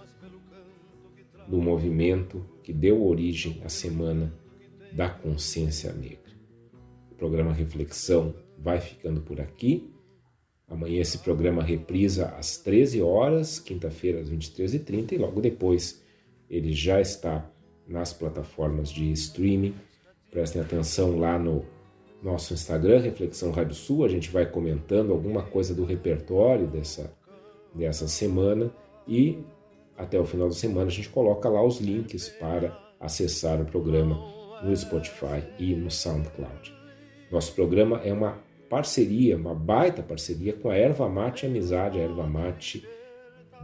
[1.47, 4.33] do movimento que deu origem à Semana
[4.91, 6.33] da Consciência Negra.
[7.11, 9.93] O programa Reflexão vai ficando por aqui.
[10.68, 16.03] Amanhã esse programa reprisa às 13 horas, quinta-feira às 23h30 e logo depois
[16.49, 17.49] ele já está
[17.88, 19.73] nas plataformas de streaming.
[20.30, 21.65] Prestem atenção lá no
[22.22, 27.14] nosso Instagram, Reflexão Rádio Sul, a gente vai comentando alguma coisa do repertório dessa,
[27.73, 28.72] dessa semana
[29.07, 29.39] e
[29.95, 34.15] até o final da semana a gente coloca lá os links para acessar o programa
[34.64, 36.73] no Spotify e no SoundCloud.
[37.31, 38.38] Nosso programa é uma
[38.69, 42.88] parceria, uma baita parceria com a Erva Mate Amizade, a Erva Mate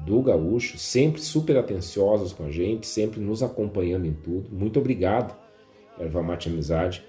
[0.06, 4.50] do Gaúcho, sempre super atenciosos com a gente, sempre nos acompanhando em tudo.
[4.52, 5.36] Muito obrigado,
[6.00, 7.04] Erva Mate Amizade,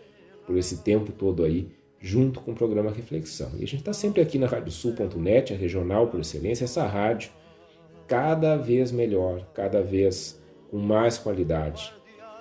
[0.46, 1.68] por esse tempo todo aí,
[2.00, 3.50] junto com o programa Reflexão.
[3.54, 7.30] E a gente está sempre aqui na radiosul.net, a regional por excelência, essa rádio
[8.06, 10.40] cada vez melhor, cada vez
[10.70, 11.92] com mais qualidade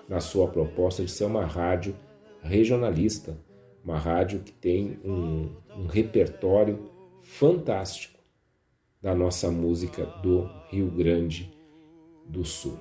[0.09, 1.95] na sua proposta de ser uma rádio
[2.41, 3.37] regionalista,
[3.83, 6.89] uma rádio que tem um, um repertório
[7.21, 8.19] fantástico
[9.01, 11.53] da nossa música do Rio Grande
[12.25, 12.77] do Sul.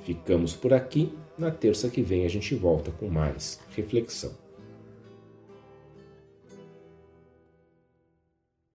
[0.00, 1.12] Ficamos por aqui.
[1.36, 4.41] Na terça que vem a gente volta com mais reflexão.